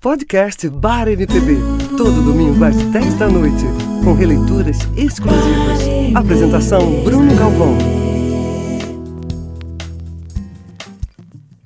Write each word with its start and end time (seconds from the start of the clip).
Podcast 0.00 0.68
Bar 0.68 1.08
MPB. 1.08 1.56
Todo 1.96 2.22
domingo 2.22 2.64
às 2.64 2.76
10 2.76 3.14
da 3.14 3.26
noite. 3.26 3.64
Com 4.04 4.12
releituras 4.12 4.78
exclusivas. 4.96 5.80
Apresentação 6.14 7.02
Bruno 7.02 7.34
Galvão. 7.34 7.76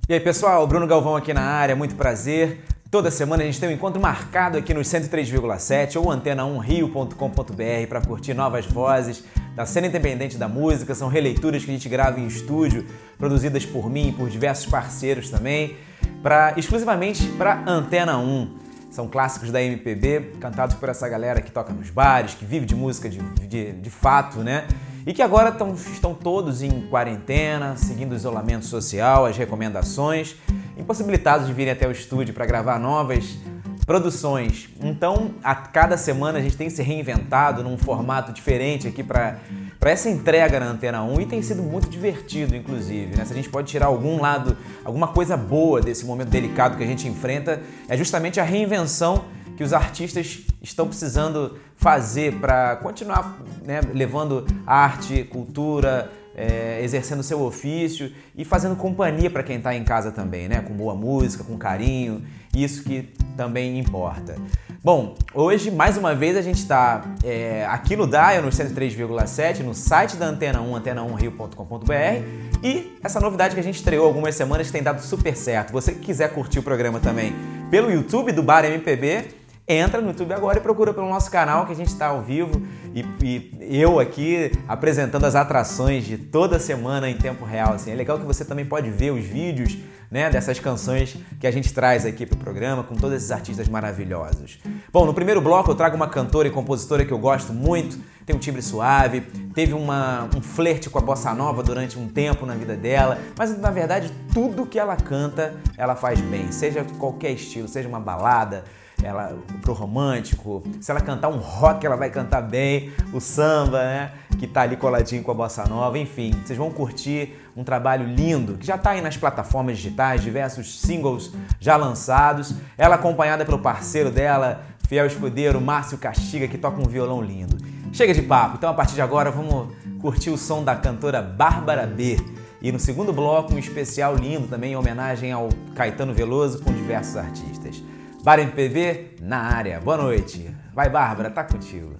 E 0.08 0.14
aí 0.14 0.20
pessoal, 0.20 0.66
Bruno 0.66 0.86
Galvão 0.86 1.14
aqui 1.14 1.34
na 1.34 1.42
área, 1.42 1.76
muito 1.76 1.94
prazer. 1.94 2.64
Toda 2.90 3.10
semana 3.10 3.42
a 3.42 3.46
gente 3.46 3.60
tem 3.60 3.68
um 3.68 3.72
encontro 3.72 4.00
marcado 4.00 4.56
aqui 4.56 4.72
nos 4.72 4.86
103,7 4.88 5.96
ou 5.96 6.06
antena1rio.com.br 6.06 7.86
para 7.86 8.00
curtir 8.00 8.32
novas 8.32 8.64
vozes 8.64 9.24
da 9.54 9.66
cena 9.66 9.88
independente 9.88 10.38
da 10.38 10.48
música. 10.48 10.94
São 10.94 11.08
releituras 11.08 11.66
que 11.66 11.70
a 11.70 11.74
gente 11.74 11.86
grava 11.86 12.18
em 12.18 12.26
estúdio, 12.26 12.86
produzidas 13.18 13.66
por 13.66 13.90
mim 13.90 14.08
e 14.08 14.12
por 14.12 14.30
diversos 14.30 14.64
parceiros 14.64 15.28
também 15.28 15.76
pra, 16.22 16.54
exclusivamente 16.56 17.26
para 17.38 17.62
Antena 17.66 18.18
1. 18.18 18.62
São 18.90 19.08
clássicos 19.08 19.50
da 19.50 19.62
MPB, 19.62 20.34
cantados 20.38 20.74
por 20.74 20.88
essa 20.88 21.08
galera 21.08 21.40
que 21.40 21.50
toca 21.50 21.72
nos 21.72 21.88
bares, 21.88 22.34
que 22.34 22.44
vive 22.44 22.66
de 22.66 22.74
música 22.74 23.08
de, 23.08 23.18
de, 23.46 23.72
de 23.72 23.90
fato, 23.90 24.40
né? 24.40 24.66
E 25.06 25.14
que 25.14 25.22
agora 25.22 25.50
tão, 25.50 25.74
estão 25.74 26.14
todos 26.14 26.62
em 26.62 26.82
quarentena, 26.82 27.74
seguindo 27.76 28.12
o 28.12 28.14
isolamento 28.14 28.66
social, 28.66 29.24
as 29.24 29.36
recomendações, 29.36 30.36
impossibilitados 30.76 31.46
de 31.46 31.52
virem 31.52 31.72
até 31.72 31.88
o 31.88 31.90
estúdio 31.90 32.34
para 32.34 32.44
gravar 32.44 32.78
novas 32.78 33.38
produções. 33.84 34.68
Então, 34.80 35.32
a 35.42 35.54
cada 35.54 35.96
semana 35.96 36.38
a 36.38 36.42
gente 36.42 36.56
tem 36.56 36.70
se 36.70 36.82
reinventado 36.82 37.62
num 37.62 37.76
formato 37.76 38.32
diferente 38.32 38.86
aqui 38.88 39.02
para 39.02 39.38
para 39.82 39.90
essa 39.90 40.08
entrega 40.08 40.60
na 40.60 40.66
Antena 40.66 41.02
1 41.02 41.22
e 41.22 41.26
tem 41.26 41.42
sido 41.42 41.60
muito 41.60 41.90
divertido, 41.90 42.54
inclusive. 42.54 43.16
Né? 43.16 43.24
Se 43.24 43.32
a 43.32 43.34
gente 43.34 43.48
pode 43.48 43.66
tirar 43.66 43.86
algum 43.86 44.20
lado, 44.20 44.56
alguma 44.84 45.08
coisa 45.08 45.36
boa 45.36 45.80
desse 45.80 46.06
momento 46.06 46.28
delicado 46.28 46.76
que 46.76 46.84
a 46.84 46.86
gente 46.86 47.08
enfrenta, 47.08 47.60
é 47.88 47.96
justamente 47.96 48.38
a 48.38 48.44
reinvenção 48.44 49.24
que 49.56 49.64
os 49.64 49.72
artistas 49.72 50.42
estão 50.62 50.86
precisando 50.86 51.58
fazer 51.74 52.34
para 52.34 52.76
continuar 52.76 53.36
né, 53.64 53.80
levando 53.92 54.46
arte, 54.64 55.24
cultura, 55.24 56.12
é, 56.34 56.80
exercendo 56.82 57.22
seu 57.22 57.42
ofício 57.42 58.12
e 58.36 58.44
fazendo 58.44 58.76
companhia 58.76 59.30
para 59.30 59.42
quem 59.42 59.56
está 59.56 59.74
em 59.74 59.84
casa 59.84 60.10
também, 60.10 60.48
né? 60.48 60.60
Com 60.60 60.74
boa 60.74 60.94
música, 60.94 61.44
com 61.44 61.56
carinho, 61.56 62.22
isso 62.54 62.82
que 62.82 63.08
também 63.36 63.78
importa. 63.78 64.36
Bom, 64.84 65.14
hoje 65.32 65.70
mais 65.70 65.96
uma 65.96 66.12
vez 66.12 66.36
a 66.36 66.42
gente 66.42 66.58
está 66.58 67.04
é, 67.22 67.64
aqui 67.66 67.94
no 67.94 68.04
Dial, 68.04 68.42
no 68.42 68.48
103,7, 68.48 69.60
no 69.60 69.74
site 69.74 70.16
da 70.16 70.26
Antena 70.26 70.60
1, 70.60 70.72
antena1rio.com.br 70.72 72.64
e 72.64 72.98
essa 73.00 73.20
novidade 73.20 73.54
que 73.54 73.60
a 73.60 73.62
gente 73.62 73.76
estreou 73.76 74.04
algumas 74.04 74.34
semanas 74.34 74.72
tem 74.72 74.82
dado 74.82 75.00
super 75.00 75.36
certo. 75.36 75.72
Você 75.72 75.92
que 75.92 76.00
quiser 76.00 76.32
curtir 76.34 76.58
o 76.58 76.64
programa 76.64 76.98
também 76.98 77.32
pelo 77.70 77.92
YouTube 77.92 78.32
do 78.32 78.42
Bar 78.42 78.64
MPB, 78.64 79.41
entra 79.66 80.00
no 80.00 80.08
YouTube 80.08 80.32
agora 80.32 80.58
e 80.58 80.60
procura 80.60 80.92
pelo 80.92 81.08
nosso 81.08 81.30
canal 81.30 81.66
que 81.66 81.72
a 81.72 81.76
gente 81.76 81.88
está 81.88 82.08
ao 82.08 82.20
vivo 82.20 82.62
e, 82.94 83.04
e, 83.22 83.80
eu 83.80 84.00
aqui 84.00 84.50
apresentando 84.66 85.24
as 85.24 85.34
atrações 85.34 86.04
de 86.04 86.18
toda 86.18 86.58
semana 86.58 87.08
em 87.08 87.16
tempo 87.16 87.44
real. 87.44 87.74
Assim. 87.74 87.90
É 87.90 87.94
legal 87.94 88.18
que 88.18 88.24
você 88.24 88.44
também 88.44 88.64
pode 88.64 88.90
ver 88.90 89.12
os 89.12 89.24
vídeos 89.24 89.78
né, 90.10 90.28
dessas 90.28 90.58
canções 90.58 91.16
que 91.40 91.46
a 91.46 91.50
gente 91.50 91.72
traz 91.72 92.04
aqui 92.04 92.26
para 92.26 92.36
o 92.36 92.38
programa 92.38 92.82
com 92.82 92.94
todos 92.94 93.16
esses 93.16 93.30
artistas 93.30 93.66
maravilhosos. 93.66 94.58
Bom, 94.92 95.06
no 95.06 95.14
primeiro 95.14 95.40
bloco 95.40 95.70
eu 95.70 95.74
trago 95.74 95.96
uma 95.96 96.08
cantora 96.08 96.48
e 96.48 96.50
compositora 96.50 97.04
que 97.04 97.12
eu 97.12 97.18
gosto 97.18 97.50
muito, 97.52 97.98
tem 98.26 98.36
um 98.36 98.38
timbre 98.38 98.60
suave, 98.60 99.22
teve 99.54 99.72
uma, 99.72 100.28
um 100.36 100.42
flerte 100.42 100.90
com 100.90 100.98
a 100.98 101.02
bossa 101.02 101.32
nova 101.32 101.62
durante 101.62 101.98
um 101.98 102.06
tempo 102.06 102.44
na 102.44 102.54
vida 102.54 102.76
dela, 102.76 103.18
mas 103.38 103.58
na 103.58 103.70
verdade 103.70 104.12
tudo 104.34 104.66
que 104.66 104.78
ela 104.78 104.96
canta 104.96 105.54
ela 105.78 105.96
faz 105.96 106.20
bem, 106.20 106.52
seja 106.52 106.84
qualquer 106.98 107.30
estilo, 107.30 107.66
seja 107.66 107.88
uma 107.88 108.00
balada, 108.00 108.64
ela 109.02 109.36
pro 109.60 109.72
romântico, 109.72 110.62
se 110.80 110.90
ela 110.90 111.00
cantar 111.00 111.28
um 111.28 111.38
rock, 111.38 111.84
ela 111.84 111.96
vai 111.96 112.10
cantar 112.10 112.42
bem, 112.42 112.92
o 113.12 113.20
samba, 113.20 113.78
né, 113.78 114.12
que 114.38 114.46
tá 114.46 114.62
ali 114.62 114.76
coladinho 114.76 115.22
com 115.22 115.30
a 115.30 115.34
bossa 115.34 115.64
nova, 115.64 115.98
enfim, 115.98 116.32
vocês 116.44 116.58
vão 116.58 116.70
curtir 116.70 117.36
um 117.56 117.62
trabalho 117.62 118.06
lindo 118.06 118.54
que 118.54 118.66
já 118.66 118.76
está 118.76 118.90
aí 118.90 119.00
nas 119.00 119.16
plataformas 119.16 119.76
digitais, 119.76 120.22
diversos 120.22 120.80
singles 120.80 121.32
já 121.60 121.76
lançados. 121.76 122.54
Ela 122.78 122.94
acompanhada 122.94 123.44
pelo 123.44 123.58
parceiro 123.58 124.10
dela, 124.10 124.62
fiel 124.88 125.06
escudeiro 125.06 125.60
Márcio 125.60 125.98
Castiga, 125.98 126.48
que 126.48 126.58
toca 126.58 126.80
um 126.80 126.88
violão 126.88 127.20
lindo. 127.20 127.56
Chega 127.92 128.14
de 128.14 128.22
papo, 128.22 128.56
então 128.56 128.70
a 128.70 128.74
partir 128.74 128.94
de 128.94 129.02
agora 129.02 129.30
vamos 129.30 129.74
curtir 130.00 130.30
o 130.30 130.38
som 130.38 130.64
da 130.64 130.74
cantora 130.74 131.20
Bárbara 131.20 131.86
B. 131.86 132.18
E 132.60 132.70
no 132.70 132.78
segundo 132.78 133.12
bloco, 133.12 133.52
um 133.52 133.58
especial 133.58 134.14
lindo 134.14 134.46
também 134.46 134.72
em 134.72 134.76
homenagem 134.76 135.32
ao 135.32 135.48
Caetano 135.74 136.14
Veloso 136.14 136.62
com 136.62 136.72
diversos 136.72 137.16
artistas. 137.16 137.82
Bar 138.22 138.38
MPB 138.38 139.16
na 139.20 139.38
área. 139.38 139.80
Boa 139.80 139.96
noite. 139.96 140.48
Vai, 140.72 140.88
Bárbara, 140.88 141.28
tá 141.28 141.42
contigo. 141.42 141.96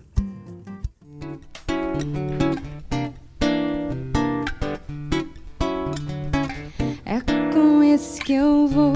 É 7.05 7.21
com 7.53 7.83
esse 7.83 8.21
que 8.21 8.35
eu 8.35 8.69
vou 8.69 8.93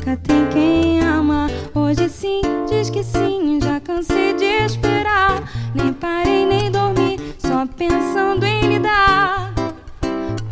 nunca 0.00 0.16
tem 0.16 0.46
quem 0.46 1.00
amar. 1.02 1.50
Hoje 1.74 2.08
sim, 2.08 2.40
diz 2.68 2.88
que 2.88 3.02
sim, 3.04 3.60
já 3.62 3.78
cansei 3.80 4.32
de 4.32 4.64
esperar. 4.64 5.42
Nem 5.74 5.92
parei, 5.92 6.46
nem 6.46 6.70
dormi, 6.70 7.18
só 7.38 7.66
pensando 7.66 8.44
em 8.44 8.68
lhe 8.68 8.78
dar. 8.78 9.52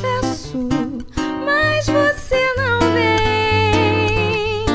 Peço, 0.00 0.69
mas 1.47 1.87
você 1.87 2.55
não 2.56 2.79
vem. 2.93 4.67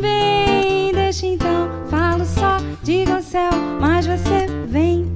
Vem, 0.00 0.92
deixa 0.92 1.26
então, 1.26 1.70
falo 1.88 2.24
só, 2.24 2.56
diga 2.82 3.14
ao 3.14 3.22
céu, 3.22 3.52
mas 3.80 4.06
você 4.06 4.46
vem. 4.66 5.06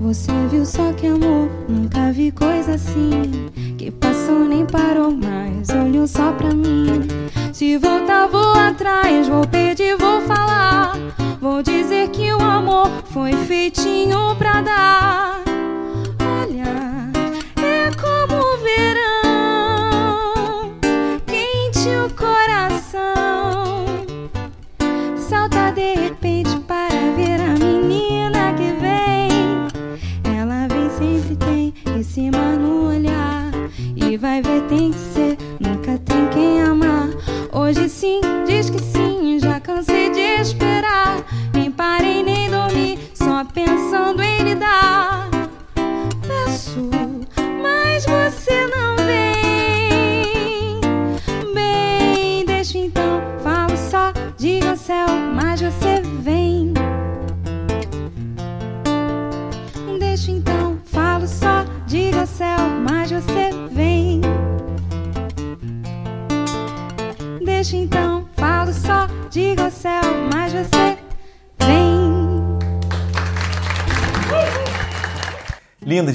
Você 0.00 0.32
viu 0.50 0.64
só 0.64 0.92
que 0.92 1.06
amor, 1.06 1.50
nunca 1.68 2.12
vi 2.12 2.30
coisa 2.32 2.74
assim. 2.74 3.43
Só 6.06 6.32
pra 6.32 6.50
mim. 6.50 7.06
Se 7.52 7.78
voltar, 7.78 8.26
vou 8.26 8.54
atrás, 8.54 9.28
vou 9.28 9.46
pedir, 9.46 9.96
vou 9.96 10.20
falar. 10.22 10.96
Vou 11.40 11.62
dizer 11.62 12.08
que 12.10 12.32
o 12.32 12.40
amor 12.40 12.90
foi 13.12 13.32
feitinho 13.32 14.34
pra 14.36 14.60
dar. 14.60 15.33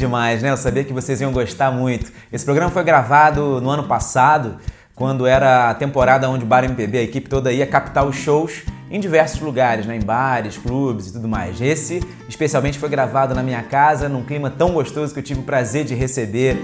Demais, 0.10 0.42
né? 0.42 0.50
Eu 0.50 0.58
sabia 0.58 0.84
que 0.84 0.92
vocês 0.92 1.22
iam 1.22 1.32
gostar 1.32 1.70
muito. 1.70 2.12
Esse 2.34 2.44
programa 2.44 2.72
foi 2.72 2.84
gravado 2.84 3.62
no 3.62 3.70
ano 3.70 3.84
passado, 3.84 4.58
quando 4.96 5.28
era 5.28 5.70
a 5.70 5.74
temporada 5.76 6.28
onde 6.28 6.44
o 6.44 6.48
Bar 6.48 6.64
MPB, 6.64 6.98
a 6.98 7.04
equipe 7.04 7.30
toda 7.30 7.54
ia 7.54 7.66
captar 7.68 8.06
os 8.06 8.16
shows 8.16 8.64
em 8.90 9.00
diversos 9.00 9.40
lugares, 9.40 9.86
né? 9.86 9.96
em 9.96 10.02
bares, 10.02 10.58
clubes 10.58 11.08
e 11.08 11.14
tudo 11.14 11.28
mais. 11.28 11.62
Esse, 11.62 12.04
especialmente, 12.28 12.80
foi 12.80 12.90
gravado 12.90 13.36
na 13.36 13.44
minha 13.44 13.62
casa, 13.62 14.10
num 14.10 14.24
clima 14.24 14.50
tão 14.50 14.74
gostoso 14.74 15.14
que 15.14 15.20
eu 15.20 15.24
tive 15.24 15.42
o 15.42 15.44
prazer 15.44 15.86
de 15.86 15.94
receber 15.94 16.58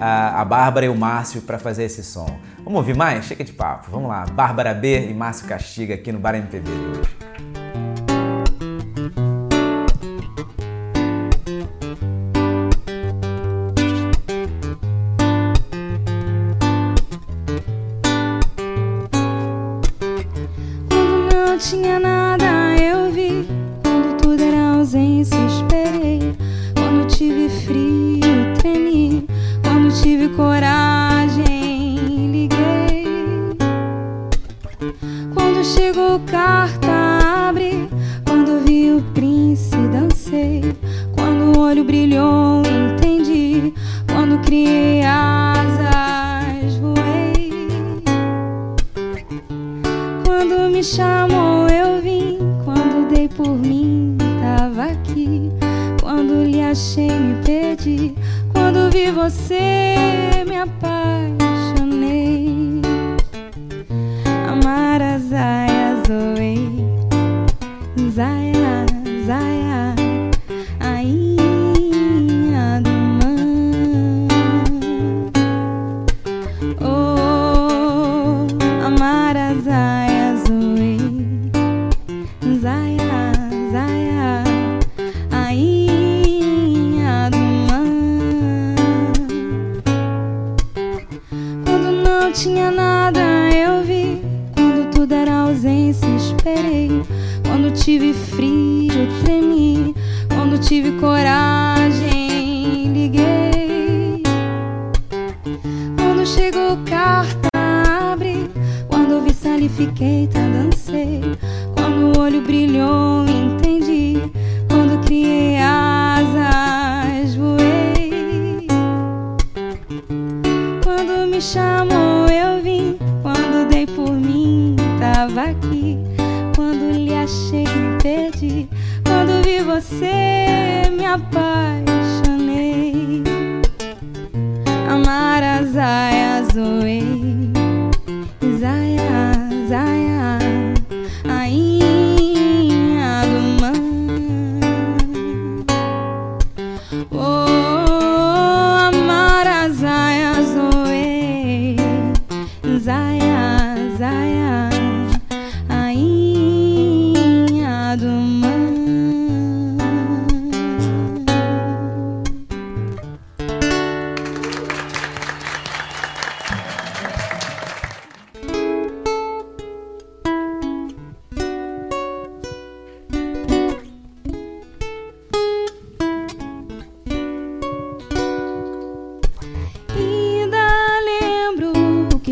a, 0.00 0.40
a 0.40 0.44
Bárbara 0.44 0.86
e 0.86 0.88
o 0.88 0.94
Márcio 0.94 1.42
para 1.42 1.58
fazer 1.58 1.84
esse 1.84 2.04
som. 2.04 2.38
Vamos 2.58 2.78
ouvir 2.78 2.96
mais? 2.96 3.24
Chega 3.24 3.42
de 3.42 3.52
papo. 3.52 3.88
Vamos 3.90 4.08
lá. 4.08 4.24
Bárbara 4.32 4.72
B 4.72 5.10
e 5.10 5.12
Márcio 5.12 5.48
Castiga 5.48 5.94
aqui 5.94 6.12
no 6.12 6.20
Bar 6.20 6.36
MPB 6.36 6.70
de 6.70 7.00
hoje. 7.00 7.51
tive 30.22 30.28
coragem, 30.36 31.96
liguei. 32.30 33.56
Quando 35.34 35.64
chegou 35.64 36.20
carta, 36.20 37.48
abre. 37.48 37.88
Quando 38.24 38.64
vi 38.64 38.92
o 38.92 39.02
príncipe, 39.14 39.88
dancei. 39.88 40.76
Quando 41.14 41.58
o 41.58 41.60
olho 41.60 41.84
brilhou. 41.84 42.41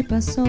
que 0.01 0.05
pasó. 0.05 0.45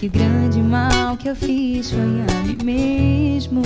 Que 0.00 0.06
o 0.06 0.10
grande 0.10 0.62
mal 0.62 1.14
que 1.18 1.28
eu 1.28 1.36
fiz 1.36 1.90
foi 1.90 2.00
a 2.00 2.46
mim 2.46 2.56
mesmo. 2.64 3.60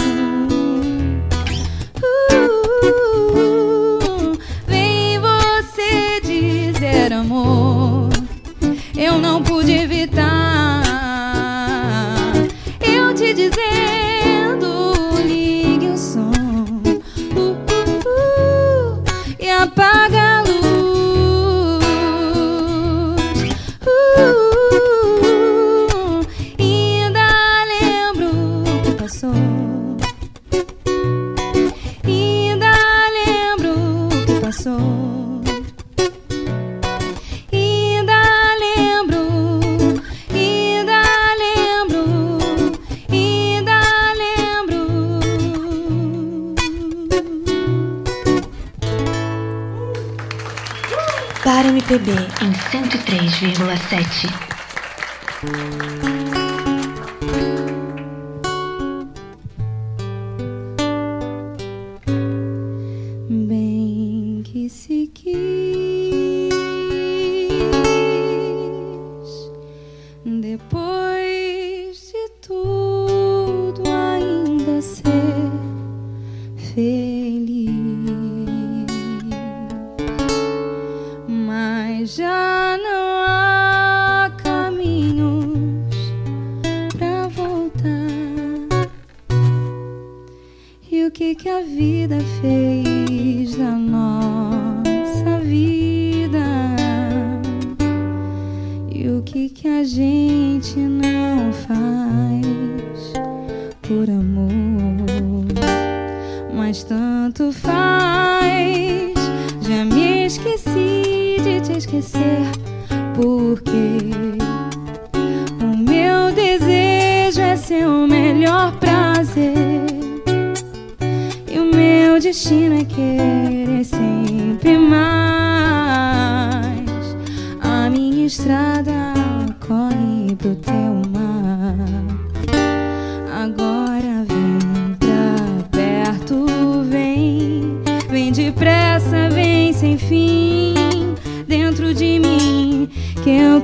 Uh, 2.33 4.37
vem 4.67 5.21
você 5.21 6.21
dizer 6.25 7.12
amor, 7.12 8.11
eu 8.97 9.21
não 9.21 9.45
pude 9.45 9.71
evitar. 9.71 10.53
MPB 51.95 52.11
em 52.43 52.51
103,7. 52.51 54.27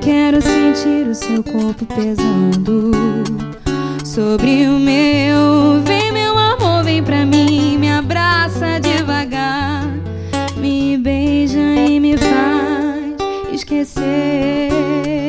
Quero 0.01 0.41
sentir 0.41 1.07
o 1.07 1.15
seu 1.15 1.43
corpo 1.43 1.85
pesando 1.85 2.91
sobre 4.03 4.65
o 4.67 4.79
meu. 4.79 5.81
Vem, 5.85 6.11
meu 6.11 6.37
amor, 6.37 6.83
vem 6.83 7.03
pra 7.03 7.25
mim, 7.25 7.77
me 7.77 7.89
abraça 7.89 8.79
devagar, 8.79 9.85
me 10.57 10.97
beija 10.97 11.59
e 11.59 11.99
me 11.99 12.17
faz 12.17 13.53
esquecer. 13.53 15.20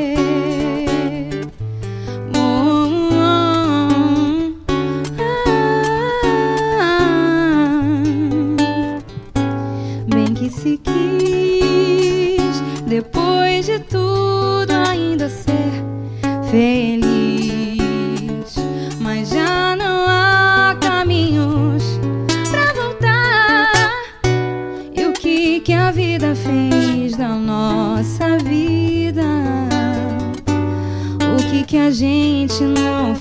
Feliz. 16.53 17.81
Mas 19.01 19.31
já 19.31 19.75
não 19.75 20.07
há 20.07 20.77
caminhos 20.79 21.99
pra 22.51 22.75
voltar. 22.75 23.73
E 24.95 25.07
o 25.07 25.15
que 25.15 25.61
que 25.61 25.73
a 25.73 25.91
vida 25.91 26.35
fez 26.35 27.17
da 27.17 27.31
nossa 27.31 28.37
vida? 28.37 29.25
O 31.23 31.37
que 31.51 31.65
que 31.65 31.79
a 31.79 31.91
gente 31.91 32.62
não 32.62 33.15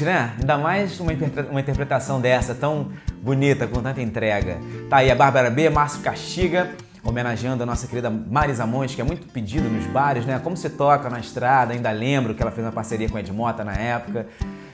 Monte, 0.00 0.04
né? 0.04 0.32
Ainda 0.38 0.56
mais 0.56 0.98
uma, 1.00 1.12
uma 1.50 1.60
interpretação 1.60 2.20
dessa, 2.20 2.54
tão 2.54 2.90
bonita, 3.22 3.66
com 3.66 3.82
tanta 3.82 4.00
entrega. 4.00 4.58
Tá 4.88 4.98
aí 4.98 5.10
a 5.10 5.14
Bárbara 5.14 5.50
B, 5.50 5.68
Márcio 5.68 6.00
Castiga, 6.00 6.70
homenageando 7.04 7.62
a 7.62 7.66
nossa 7.66 7.86
querida 7.86 8.10
Marisa 8.10 8.66
Monte, 8.66 8.94
que 8.94 9.00
é 9.00 9.04
muito 9.04 9.26
pedido 9.28 9.68
nos 9.68 9.86
bares, 9.86 10.24
né? 10.24 10.40
Como 10.42 10.56
se 10.56 10.70
toca 10.70 11.10
na 11.10 11.20
estrada, 11.20 11.72
ainda 11.72 11.90
lembro 11.90 12.34
que 12.34 12.42
ela 12.42 12.50
fez 12.50 12.64
uma 12.66 12.72
parceria 12.72 13.08
com 13.08 13.16
a 13.16 13.20
Ed 13.20 13.32
Mota 13.32 13.62
na 13.62 13.74
época 13.74 14.26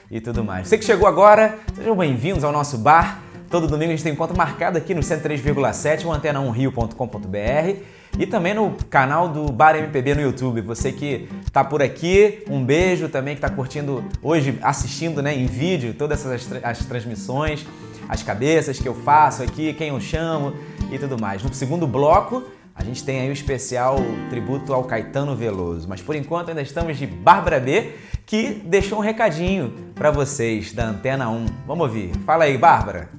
e 0.09 0.21
tudo 0.21 0.43
mais. 0.43 0.67
Você 0.67 0.77
que 0.77 0.85
chegou 0.85 1.07
agora, 1.07 1.57
sejam 1.75 1.95
bem-vindos 1.95 2.43
ao 2.43 2.51
nosso 2.51 2.77
bar. 2.77 3.19
Todo 3.49 3.67
domingo 3.67 3.91
a 3.91 3.95
gente 3.95 4.03
tem 4.03 4.13
encontro 4.13 4.35
marcado 4.35 4.77
aqui 4.77 4.93
no 4.93 5.01
103,7, 5.01 6.05
o 6.05 6.09
antena1rio.com.br 6.09 7.96
e 8.17 8.25
também 8.25 8.53
no 8.53 8.75
canal 8.89 9.29
do 9.29 9.51
Bar 9.51 9.75
MPB 9.75 10.15
no 10.15 10.21
YouTube. 10.21 10.61
Você 10.61 10.91
que 10.91 11.29
tá 11.51 11.63
por 11.63 11.81
aqui, 11.81 12.43
um 12.49 12.63
beijo 12.63 13.09
também 13.09 13.35
que 13.35 13.41
tá 13.41 13.49
curtindo 13.49 14.03
hoje, 14.21 14.57
assistindo 14.61 15.21
né, 15.21 15.35
em 15.35 15.45
vídeo 15.45 15.93
todas 15.93 16.25
essas 16.25 16.63
as 16.63 16.79
transmissões, 16.85 17.65
as 18.09 18.23
cabeças 18.23 18.79
que 18.79 18.87
eu 18.87 18.95
faço 18.95 19.43
aqui, 19.43 19.73
quem 19.73 19.89
eu 19.89 19.99
chamo 19.99 20.53
e 20.91 20.97
tudo 20.97 21.19
mais. 21.19 21.43
No 21.43 21.53
segundo 21.53 21.85
bloco, 21.85 22.43
a 22.73 22.83
gente 22.83 23.03
tem 23.03 23.19
aí 23.19 23.29
o 23.29 23.33
especial 23.33 23.97
tributo 24.29 24.73
ao 24.73 24.83
Caetano 24.83 25.35
Veloso. 25.35 25.87
Mas 25.87 26.01
por 26.01 26.15
enquanto 26.15 26.49
ainda 26.49 26.61
estamos 26.61 26.97
de 26.97 27.07
Bárbara 27.07 27.59
B, 27.59 27.95
que 28.25 28.61
deixou 28.65 28.99
um 28.99 29.01
recadinho 29.01 29.73
para 29.95 30.11
vocês 30.11 30.73
da 30.73 30.85
Antena 30.85 31.29
1. 31.29 31.45
Vamos 31.65 31.87
ouvir. 31.87 32.11
Fala 32.25 32.43
aí, 32.43 32.57
Bárbara. 32.57 33.09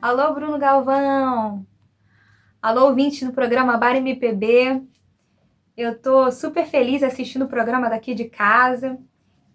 Alô, 0.00 0.32
Bruno 0.32 0.58
Galvão! 0.58 1.67
Alô, 2.60 2.86
ouvintes 2.86 3.22
do 3.22 3.32
programa 3.32 3.76
Bar 3.76 3.94
MPB. 3.94 4.82
Eu 5.76 5.96
tô 5.96 6.28
super 6.32 6.66
feliz 6.66 7.04
assistindo 7.04 7.44
o 7.44 7.48
programa 7.48 7.88
daqui 7.88 8.14
de 8.14 8.24
casa, 8.24 8.98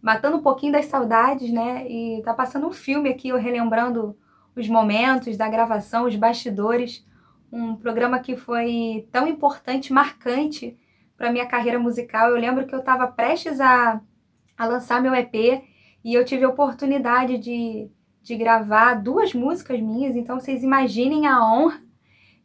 matando 0.02 0.38
um 0.38 0.42
pouquinho 0.42 0.72
das 0.72 0.86
saudades, 0.86 1.52
né? 1.52 1.86
E 1.86 2.22
tá 2.24 2.34
passando 2.34 2.66
um 2.66 2.72
filme 2.72 3.10
aqui, 3.10 3.28
eu 3.28 3.38
relembrando 3.38 4.18
os 4.56 4.70
momentos 4.70 5.36
da 5.36 5.50
gravação, 5.50 6.06
os 6.06 6.16
bastidores. 6.16 7.06
Um 7.52 7.76
programa 7.76 8.20
que 8.20 8.38
foi 8.38 9.06
tão 9.12 9.28
importante, 9.28 9.92
marcante 9.92 10.78
para 11.18 11.30
minha 11.30 11.46
carreira 11.46 11.78
musical. 11.78 12.30
Eu 12.30 12.38
lembro 12.38 12.66
que 12.66 12.74
eu 12.74 12.80
estava 12.80 13.06
prestes 13.06 13.60
a, 13.60 14.00
a 14.58 14.66
lançar 14.66 15.02
meu 15.02 15.14
EP 15.14 15.62
e 16.06 16.14
eu 16.14 16.24
tive 16.24 16.46
a 16.46 16.50
oportunidade 16.50 17.38
de, 17.38 17.92
de 18.22 18.36
gravar 18.38 18.94
duas 18.94 19.34
músicas 19.34 19.82
minhas, 19.82 20.16
então 20.16 20.40
vocês 20.40 20.64
imaginem 20.64 21.28
a 21.28 21.46
honra 21.46 21.83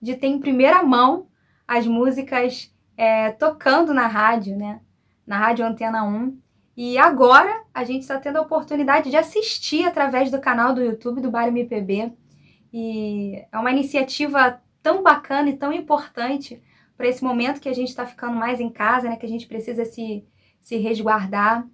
de 0.00 0.14
ter 0.14 0.28
em 0.28 0.38
primeira 0.38 0.82
mão 0.82 1.26
as 1.66 1.86
músicas 1.86 2.72
é, 2.96 3.30
tocando 3.32 3.92
na 3.92 4.06
rádio, 4.06 4.56
né? 4.56 4.80
Na 5.26 5.38
Rádio 5.38 5.64
Antena 5.64 6.04
1. 6.04 6.38
E 6.76 6.96
agora 6.96 7.62
a 7.74 7.84
gente 7.84 8.02
está 8.02 8.18
tendo 8.18 8.36
a 8.36 8.42
oportunidade 8.42 9.10
de 9.10 9.16
assistir 9.16 9.84
através 9.84 10.30
do 10.30 10.40
canal 10.40 10.74
do 10.74 10.82
YouTube 10.82 11.20
do 11.20 11.30
Bar 11.30 11.48
MPB. 11.48 12.12
E 12.72 13.44
é 13.50 13.58
uma 13.58 13.70
iniciativa 13.70 14.60
tão 14.82 15.02
bacana 15.02 15.50
e 15.50 15.56
tão 15.56 15.72
importante 15.72 16.62
para 16.96 17.06
esse 17.06 17.22
momento 17.22 17.60
que 17.60 17.68
a 17.68 17.74
gente 17.74 17.88
está 17.88 18.06
ficando 18.06 18.36
mais 18.36 18.60
em 18.60 18.70
casa, 18.70 19.08
né? 19.08 19.16
Que 19.16 19.26
a 19.26 19.28
gente 19.28 19.46
precisa 19.46 19.84
se, 19.84 20.24
se 20.60 20.76
resguardar. 20.76 21.66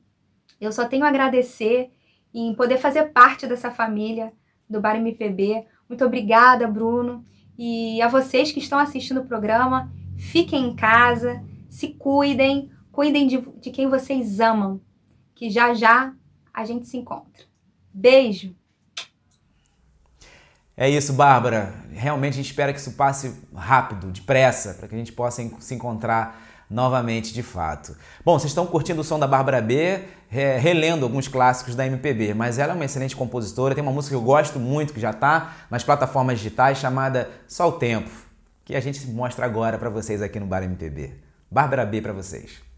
Eu 0.60 0.72
só 0.72 0.86
tenho 0.86 1.04
a 1.04 1.08
agradecer 1.08 1.90
em 2.32 2.54
poder 2.54 2.78
fazer 2.78 3.04
parte 3.12 3.46
dessa 3.46 3.70
família 3.70 4.32
do 4.68 4.80
Bar 4.80 4.96
MPB. 4.96 5.64
Muito 5.88 6.04
obrigada, 6.04 6.66
Bruno. 6.66 7.24
E 7.56 8.00
a 8.02 8.08
vocês 8.08 8.50
que 8.52 8.58
estão 8.58 8.78
assistindo 8.78 9.20
o 9.20 9.26
programa, 9.26 9.92
fiquem 10.16 10.68
em 10.68 10.74
casa, 10.74 11.42
se 11.68 11.88
cuidem, 11.88 12.70
cuidem 12.90 13.26
de, 13.26 13.40
de 13.60 13.70
quem 13.70 13.88
vocês 13.88 14.40
amam 14.40 14.80
que 15.34 15.50
já 15.50 15.74
já 15.74 16.12
a 16.52 16.64
gente 16.64 16.86
se 16.86 16.96
encontra. 16.96 17.44
Beijo! 17.92 18.54
É 20.76 20.90
isso, 20.90 21.12
Bárbara. 21.12 21.72
Realmente 21.92 22.34
a 22.34 22.36
gente 22.36 22.46
espera 22.46 22.72
que 22.72 22.80
isso 22.80 22.92
passe 22.92 23.40
rápido, 23.54 24.10
depressa, 24.10 24.74
para 24.74 24.88
que 24.88 24.94
a 24.94 24.98
gente 24.98 25.12
possa 25.12 25.48
se 25.60 25.74
encontrar 25.74 26.43
novamente 26.68 27.32
de 27.32 27.42
fato. 27.42 27.96
Bom, 28.24 28.38
vocês 28.38 28.50
estão 28.50 28.66
curtindo 28.66 29.00
o 29.00 29.04
som 29.04 29.18
da 29.18 29.26
Bárbara 29.26 29.60
B, 29.60 30.02
relendo 30.28 31.04
alguns 31.04 31.28
clássicos 31.28 31.74
da 31.74 31.86
MPB, 31.86 32.34
mas 32.34 32.58
ela 32.58 32.72
é 32.72 32.74
uma 32.74 32.84
excelente 32.84 33.14
compositora, 33.14 33.74
tem 33.74 33.82
uma 33.82 33.92
música 33.92 34.16
que 34.16 34.20
eu 34.20 34.24
gosto 34.24 34.58
muito, 34.58 34.92
que 34.92 35.00
já 35.00 35.10
está 35.10 35.54
nas 35.70 35.84
plataformas 35.84 36.38
digitais, 36.38 36.78
chamada 36.78 37.30
Só 37.46 37.68
o 37.68 37.72
Tempo, 37.72 38.10
que 38.64 38.74
a 38.74 38.80
gente 38.80 39.06
mostra 39.08 39.44
agora 39.44 39.78
para 39.78 39.90
vocês 39.90 40.20
aqui 40.20 40.40
no 40.40 40.46
Bar 40.46 40.62
MPB. 40.62 41.14
Bárbara 41.50 41.86
B 41.86 42.02
para 42.02 42.12
vocês. 42.12 42.73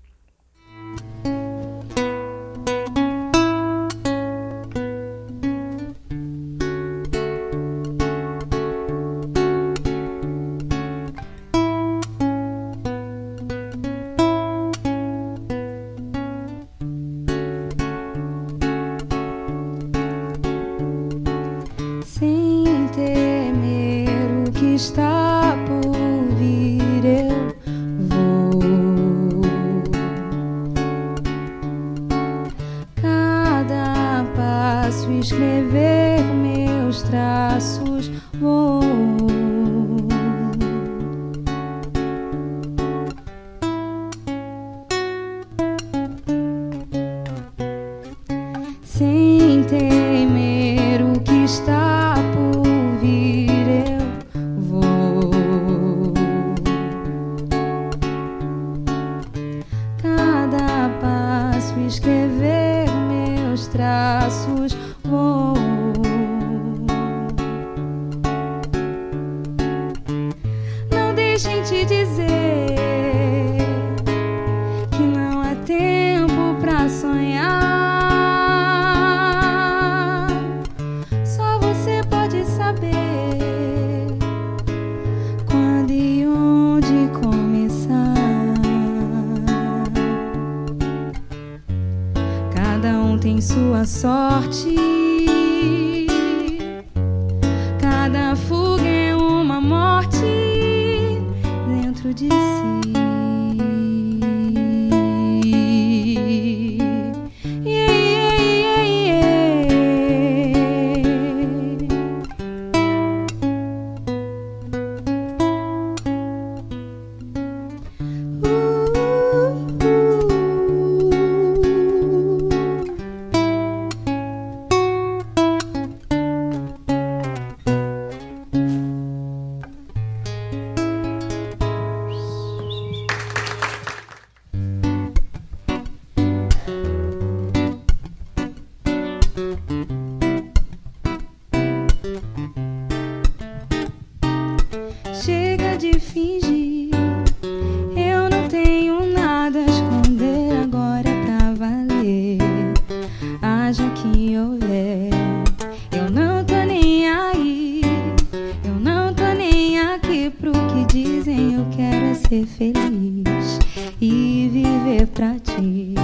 ser 162.29 162.45
feliz 162.47 163.59
e 164.01 164.51
viver 164.53 165.07
pra 165.09 165.37
ti. 165.39 165.95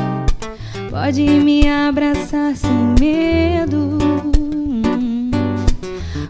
Pode 0.88 1.22
me 1.22 1.68
abraçar 1.68 2.54
sem 2.54 2.94
medo. 3.00 3.98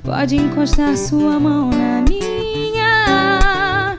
Pode 0.02 0.36
encostar 0.36 0.96
sua 0.96 1.38
mão 1.38 1.68
na 1.70 2.02
minha. 2.08 3.98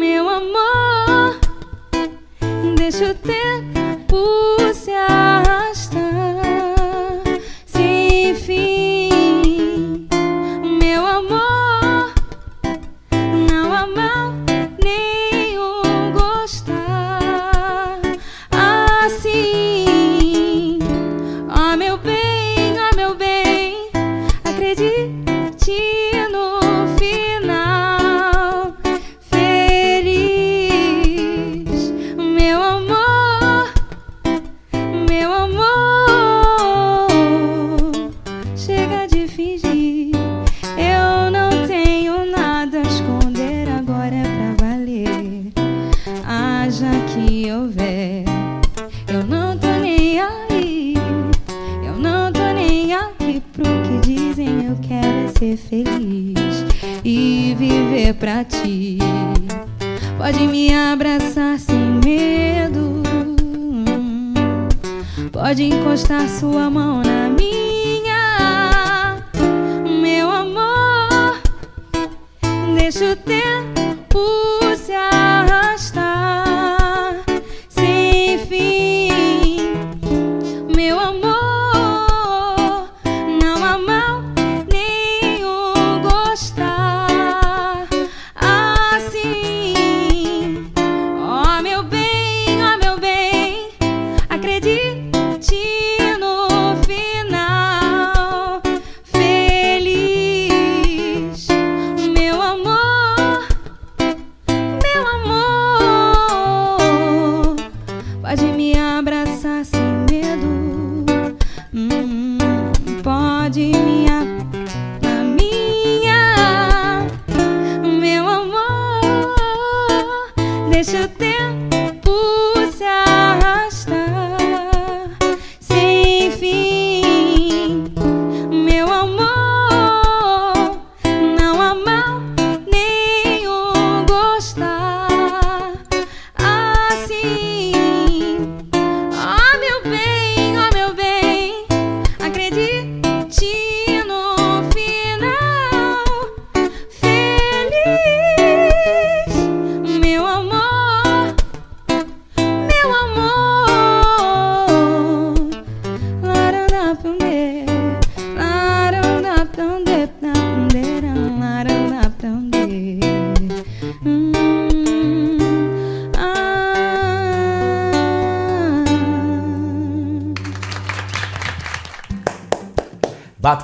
Meu 0.00 0.28
amor, 0.28 1.38
deixa 2.76 3.12
o 3.12 3.14
teu 3.14 3.53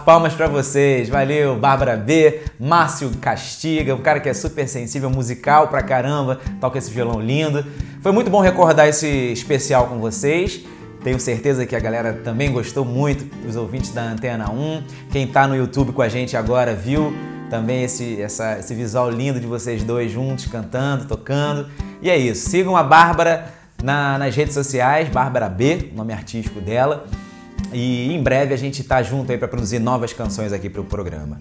Palmas 0.05 0.35
pra 0.35 0.47
vocês. 0.49 1.09
Valeu, 1.09 1.57
Bárbara 1.57 1.97
B, 1.97 2.41
Márcio 2.59 3.11
Castiga, 3.21 3.95
um 3.95 4.01
cara 4.01 4.21
que 4.21 4.29
é 4.29 4.35
super 4.35 4.69
sensível, 4.69 5.09
musical 5.11 5.69
pra 5.69 5.83
caramba, 5.83 6.39
toca 6.61 6.79
esse 6.79 6.91
violão 6.91 7.21
lindo. 7.21 7.65
Foi 8.03 8.13
muito 8.13 8.31
bom 8.31 8.41
recordar 8.41 8.89
esse 8.89 9.07
especial 9.33 9.87
com 9.87 9.99
vocês. 9.99 10.61
Tenho 11.05 11.19
certeza 11.19 11.65
que 11.65 11.75
a 11.75 11.81
galera 11.81 12.13
também 12.25 12.53
gostou 12.53 12.85
muito, 12.85 13.27
os 13.49 13.57
ouvintes 13.57 13.91
da 13.93 14.03
Antena 14.03 14.51
1. 14.51 14.83
Quem 15.11 15.27
tá 15.27 15.47
no 15.47 15.57
YouTube 15.57 15.93
com 15.93 16.03
a 16.03 16.09
gente 16.09 16.37
agora 16.37 16.75
viu 16.75 17.13
também 17.49 17.83
esse, 17.85 18.21
essa- 18.21 18.59
esse 18.59 18.75
visual 18.75 19.11
lindo 19.11 19.41
de 19.41 19.47
vocês 19.47 19.83
dois 19.83 20.11
juntos, 20.13 20.47
cantando, 20.47 21.07
tocando. 21.07 21.69
E 22.03 22.09
é 22.11 22.17
isso. 22.17 22.49
Sigam 22.51 22.77
a 22.77 22.83
Bárbara 22.83 23.47
na- 23.83 24.19
nas 24.19 24.37
redes 24.37 24.53
sociais, 24.55 25.09
Bárbara 25.09 25.49
B, 25.49 25.91
nome 25.95 26.13
artístico 26.13 26.61
dela. 26.61 27.07
E 27.73 28.13
em 28.13 28.23
breve 28.23 28.55
a 28.55 28.57
gente 28.57 28.83
tá 28.83 29.03
junto 29.03 29.31
aí 29.33 29.39
para 29.39 29.49
produzir 29.49 29.79
novas 29.79 30.13
canções 30.13 30.53
aqui 30.53 30.69
pro 30.69 30.85
programa. 30.85 31.41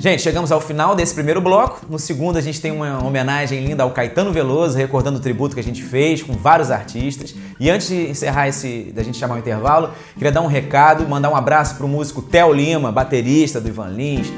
Gente, 0.00 0.22
chegamos 0.22 0.52
ao 0.52 0.60
final 0.60 0.94
desse 0.94 1.12
primeiro 1.12 1.40
bloco. 1.40 1.84
No 1.90 1.98
segundo 1.98 2.36
a 2.36 2.40
gente 2.40 2.60
tem 2.60 2.70
uma 2.70 3.04
homenagem 3.04 3.64
linda 3.64 3.82
ao 3.82 3.90
Caetano 3.90 4.32
Veloso, 4.32 4.78
recordando 4.78 5.18
o 5.18 5.20
tributo 5.20 5.54
que 5.54 5.60
a 5.60 5.64
gente 5.64 5.82
fez 5.82 6.22
com 6.22 6.34
vários 6.34 6.70
artistas. 6.70 7.34
E 7.58 7.68
antes 7.68 7.88
de 7.88 8.10
encerrar 8.10 8.46
esse, 8.46 8.92
da 8.94 9.02
gente 9.02 9.18
chamar 9.18 9.34
o 9.34 9.38
intervalo, 9.38 9.90
queria 10.14 10.30
dar 10.30 10.40
um 10.40 10.46
recado, 10.46 11.08
mandar 11.08 11.30
um 11.30 11.34
abraço 11.34 11.74
pro 11.74 11.88
músico 11.88 12.22
Theo 12.22 12.52
Lima, 12.52 12.92
baterista 12.92 13.60
do 13.60 13.68
Ivan 13.68 13.88
Lins. 13.88 14.28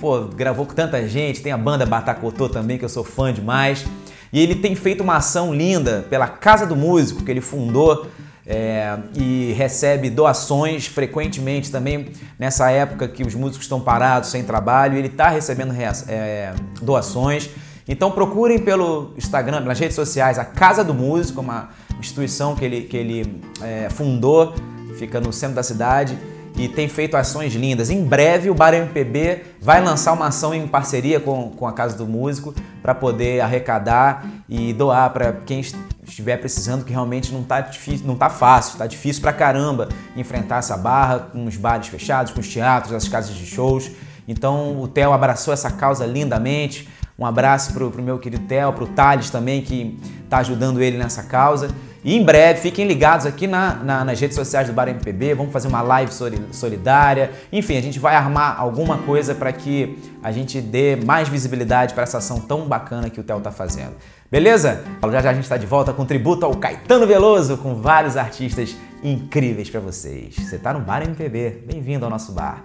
Pô, 0.00 0.24
gravou 0.24 0.66
com 0.66 0.74
tanta 0.74 1.08
gente, 1.08 1.40
tem 1.40 1.50
a 1.50 1.56
banda 1.56 1.86
Batacotô 1.86 2.50
também, 2.50 2.76
que 2.76 2.84
eu 2.84 2.88
sou 2.90 3.04
fã 3.04 3.32
demais. 3.32 3.86
E 4.30 4.38
ele 4.38 4.54
tem 4.54 4.74
feito 4.74 5.02
uma 5.02 5.16
ação 5.16 5.54
linda 5.54 6.04
pela 6.10 6.26
Casa 6.26 6.66
do 6.66 6.76
Músico, 6.76 7.22
que 7.22 7.30
ele 7.30 7.40
fundou 7.40 8.06
é, 8.46 8.98
e 9.14 9.52
recebe 9.56 10.10
doações 10.10 10.86
frequentemente 10.86 11.70
também 11.70 12.08
nessa 12.38 12.70
época 12.70 13.08
que 13.08 13.22
os 13.22 13.34
músicos 13.34 13.64
estão 13.64 13.80
parados, 13.80 14.30
sem 14.30 14.44
trabalho, 14.44 14.98
ele 14.98 15.08
está 15.08 15.28
recebendo 15.28 15.74
é, 16.08 16.52
doações. 16.82 17.50
Então 17.88 18.10
procurem 18.10 18.58
pelo 18.58 19.14
Instagram, 19.16 19.62
pelas 19.62 19.78
redes 19.78 19.94
sociais, 19.94 20.38
a 20.38 20.44
Casa 20.44 20.82
do 20.82 20.94
Músico, 20.94 21.40
uma 21.40 21.70
instituição 21.98 22.54
que 22.54 22.64
ele, 22.64 22.82
que 22.82 22.96
ele 22.96 23.42
é, 23.62 23.88
fundou, 23.90 24.54
fica 24.98 25.20
no 25.20 25.32
centro 25.32 25.56
da 25.56 25.62
cidade 25.62 26.18
e 26.56 26.68
tem 26.68 26.88
feito 26.88 27.16
ações 27.16 27.54
lindas. 27.54 27.90
Em 27.90 28.04
breve 28.04 28.48
o 28.48 28.54
Bar 28.54 28.72
MPB 28.74 29.42
vai 29.60 29.82
lançar 29.82 30.12
uma 30.12 30.28
ação 30.28 30.54
em 30.54 30.66
parceria 30.68 31.18
com, 31.18 31.50
com 31.50 31.66
a 31.66 31.72
Casa 31.72 31.96
do 31.96 32.06
Músico 32.06 32.54
para 32.82 32.94
poder 32.94 33.40
arrecadar 33.40 34.24
e 34.48 34.72
doar 34.72 35.10
para 35.10 35.32
quem 35.32 35.60
est- 35.60 35.76
estiver 36.06 36.36
precisando, 36.36 36.84
que 36.84 36.92
realmente 36.92 37.32
não 37.32 37.42
tá, 37.42 37.60
difícil, 37.60 38.06
não 38.06 38.14
tá 38.14 38.30
fácil, 38.30 38.78
tá 38.78 38.86
difícil 38.86 39.20
pra 39.22 39.32
caramba 39.32 39.88
enfrentar 40.16 40.58
essa 40.58 40.76
barra 40.76 41.18
com 41.32 41.44
os 41.46 41.56
bares 41.56 41.88
fechados, 41.88 42.32
com 42.32 42.40
os 42.40 42.48
teatros, 42.48 42.92
as 42.92 43.08
casas 43.08 43.34
de 43.34 43.46
shows. 43.46 43.90
Então 44.28 44.80
o 44.80 44.86
Theo 44.88 45.12
abraçou 45.12 45.52
essa 45.52 45.70
causa 45.70 46.06
lindamente. 46.06 46.88
Um 47.18 47.24
abraço 47.26 47.72
pro, 47.72 47.90
pro 47.90 48.02
meu 48.02 48.18
querido 48.18 48.44
Theo, 48.46 48.72
pro 48.72 48.86
Thales 48.86 49.30
também, 49.30 49.62
que 49.62 49.98
tá 50.28 50.38
ajudando 50.38 50.82
ele 50.82 50.98
nessa 50.98 51.22
causa. 51.22 51.68
E 52.04 52.14
em 52.14 52.22
breve, 52.22 52.60
fiquem 52.60 52.86
ligados 52.86 53.24
aqui 53.24 53.46
na- 53.46 53.76
na- 53.76 54.04
nas 54.04 54.20
redes 54.20 54.36
sociais 54.36 54.66
do 54.66 54.74
Bar 54.74 54.88
MPB, 54.88 55.32
vamos 55.32 55.50
fazer 55.52 55.68
uma 55.68 55.80
live 55.80 56.12
soli- 56.12 56.46
solidária. 56.52 57.30
Enfim, 57.50 57.78
a 57.78 57.80
gente 57.80 57.98
vai 57.98 58.14
armar 58.14 58.60
alguma 58.60 58.98
coisa 58.98 59.34
para 59.34 59.50
que 59.50 59.98
a 60.22 60.30
gente 60.30 60.60
dê 60.60 60.96
mais 60.96 61.28
visibilidade 61.28 61.94
para 61.94 62.02
essa 62.02 62.18
ação 62.18 62.38
tão 62.38 62.68
bacana 62.68 63.08
que 63.08 63.18
o 63.18 63.22
Theo 63.24 63.40
tá 63.40 63.50
fazendo. 63.50 63.94
Beleza? 64.30 64.84
Já 65.10 65.22
já 65.22 65.30
a 65.30 65.34
gente 65.34 65.44
está 65.44 65.56
de 65.56 65.64
volta 65.66 65.94
com 65.94 66.04
tributo 66.04 66.44
ao 66.44 66.54
Caetano 66.56 67.06
Veloso, 67.06 67.56
com 67.56 67.74
vários 67.76 68.18
artistas 68.18 68.76
incríveis 69.02 69.70
para 69.70 69.80
vocês. 69.80 70.34
Você 70.36 70.58
tá 70.58 70.74
no 70.74 70.80
Bar 70.80 71.02
MPB, 71.02 71.62
bem-vindo 71.66 72.04
ao 72.04 72.10
nosso 72.10 72.32
bar. 72.32 72.62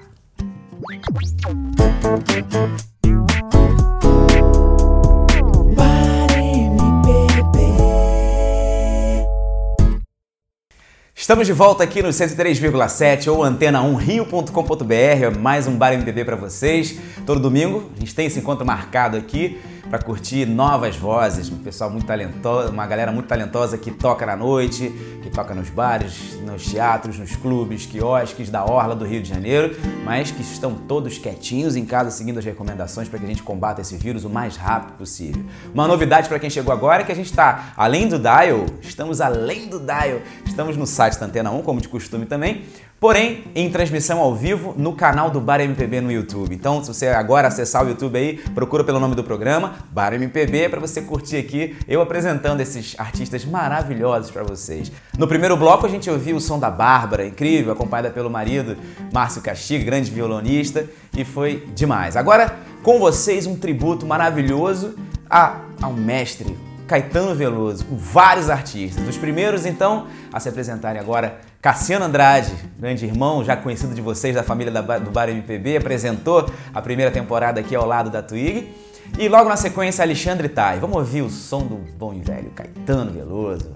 Estamos 11.19 11.45
de 11.45 11.51
volta 11.51 11.83
aqui 11.83 12.01
no 12.01 12.07
103,7 12.07 13.27
ou 13.27 13.39
antena1rio.com.br, 13.39 15.37
mais 15.37 15.67
um 15.67 15.75
Bar 15.75 15.91
MPB 15.91 16.23
para 16.23 16.37
vocês. 16.37 16.97
Todo 17.25 17.41
domingo 17.41 17.91
a 17.97 17.99
gente 17.99 18.15
tem 18.15 18.27
esse 18.27 18.39
encontro 18.39 18.65
marcado 18.65 19.17
aqui 19.17 19.59
para 19.89 19.99
curtir 19.99 20.45
novas 20.45 20.95
vozes, 20.95 21.49
um 21.49 21.57
pessoal 21.57 21.89
muito 21.89 22.05
talentoso, 22.05 22.71
uma 22.71 22.85
galera 22.85 23.11
muito 23.11 23.25
talentosa 23.25 23.77
que 23.77 23.89
toca 23.89 24.23
na 24.23 24.35
noite, 24.35 24.89
que 25.23 25.29
toca 25.31 25.55
nos 25.55 25.69
bares, 25.69 26.39
nos 26.45 26.63
teatros, 26.65 27.17
nos 27.17 27.35
clubes, 27.35 27.87
quiosques 27.87 28.51
da 28.51 28.63
orla 28.63 28.95
do 28.95 29.03
Rio 29.03 29.21
de 29.21 29.27
Janeiro, 29.27 29.75
mas 30.05 30.29
que 30.29 30.41
estão 30.41 30.75
todos 30.75 31.17
quietinhos 31.17 31.75
em 31.75 31.85
casa 31.85 32.11
seguindo 32.11 32.37
as 32.37 32.45
recomendações 32.45 33.09
para 33.09 33.17
que 33.17 33.25
a 33.25 33.27
gente 33.27 33.41
combata 33.41 33.81
esse 33.81 33.97
vírus 33.97 34.23
o 34.23 34.29
mais 34.29 34.55
rápido 34.55 34.95
possível. 34.95 35.43
Uma 35.73 35.87
novidade 35.87 36.29
para 36.29 36.37
quem 36.37 36.51
chegou 36.51 36.71
agora 36.71 37.01
é 37.01 37.05
que 37.05 37.11
a 37.11 37.15
gente 37.15 37.29
está 37.29 37.73
além 37.75 38.07
do 38.07 38.19
dial, 38.19 38.67
estamos 38.81 39.19
além 39.19 39.67
do 39.67 39.79
dial, 39.79 40.21
estamos 40.45 40.77
no 40.77 40.85
site 40.85 41.19
da 41.19 41.25
Antena 41.25 41.49
1, 41.49 41.63
como 41.63 41.81
de 41.81 41.89
costume 41.89 42.27
também, 42.27 42.63
porém 42.99 43.45
em 43.55 43.69
transmissão 43.69 44.19
ao 44.19 44.35
vivo 44.35 44.73
no 44.77 44.93
canal 44.93 45.29
do 45.29 45.39
Bar 45.39 45.61
MPB 45.61 46.01
no 46.01 46.11
YouTube. 46.11 46.53
Então, 46.53 46.83
se 46.83 46.93
você 46.93 47.07
agora 47.07 47.47
acessar 47.47 47.85
o 47.85 47.89
YouTube 47.89 48.17
aí, 48.17 48.37
procura 48.53 48.83
pelo 48.83 48.99
nome 48.99 49.15
do 49.15 49.23
programa, 49.23 49.75
Bar 49.91 50.13
MPB 50.13 50.69
para 50.69 50.79
você 50.79 51.01
curtir 51.01 51.37
aqui 51.37 51.77
eu 51.87 52.01
apresentando 52.01 52.61
esses 52.61 52.95
artistas 52.99 53.45
maravilhosos 53.45 54.31
para 54.31 54.43
vocês. 54.43 54.91
No 55.17 55.27
primeiro 55.27 55.55
bloco 55.55 55.85
a 55.85 55.89
gente 55.89 56.09
ouviu 56.09 56.35
o 56.35 56.41
som 56.41 56.59
da 56.59 56.69
Bárbara, 56.69 57.25
incrível, 57.25 57.71
acompanhada 57.71 58.09
pelo 58.09 58.29
marido 58.29 58.77
Márcio 59.13 59.41
Castigo, 59.41 59.85
grande 59.85 60.11
violonista, 60.11 60.85
e 61.15 61.23
foi 61.23 61.67
demais. 61.73 62.15
Agora 62.15 62.57
com 62.83 62.99
vocês 62.99 63.45
um 63.45 63.55
tributo 63.55 64.05
maravilhoso 64.05 64.95
a, 65.29 65.61
ao 65.81 65.93
mestre 65.93 66.57
Caetano 66.89 67.35
Veloso, 67.35 67.85
com 67.85 67.95
vários 67.95 68.49
artistas. 68.49 69.07
Os 69.07 69.15
primeiros, 69.15 69.65
então, 69.67 70.07
a 70.33 70.39
se 70.39 70.49
apresentarem 70.49 70.99
agora, 70.99 71.39
Cassiano 71.61 72.05
Andrade, 72.05 72.53
grande 72.77 73.05
irmão, 73.05 73.43
já 73.43 73.57
conhecido 73.57 73.93
de 73.93 74.01
vocês 74.01 74.33
da 74.33 74.43
família 74.43 74.71
do 74.71 75.11
Bar 75.11 75.29
MPB, 75.29 75.77
apresentou 75.77 76.49
a 76.73 76.81
primeira 76.81 77.11
temporada 77.11 77.59
aqui 77.59 77.75
ao 77.75 77.85
lado 77.85 78.09
da 78.09 78.21
Twig. 78.21 78.73
E 79.17 79.27
logo 79.27 79.49
na 79.49 79.57
sequência, 79.57 80.03
Alexandre 80.03 80.47
Tai. 80.47 80.79
Vamos 80.79 80.95
ouvir 80.95 81.21
o 81.21 81.29
som 81.29 81.65
do 81.65 81.75
bom 81.97 82.13
e 82.13 82.21
velho 82.21 82.51
Caetano 82.51 83.11
Veloso. 83.11 83.71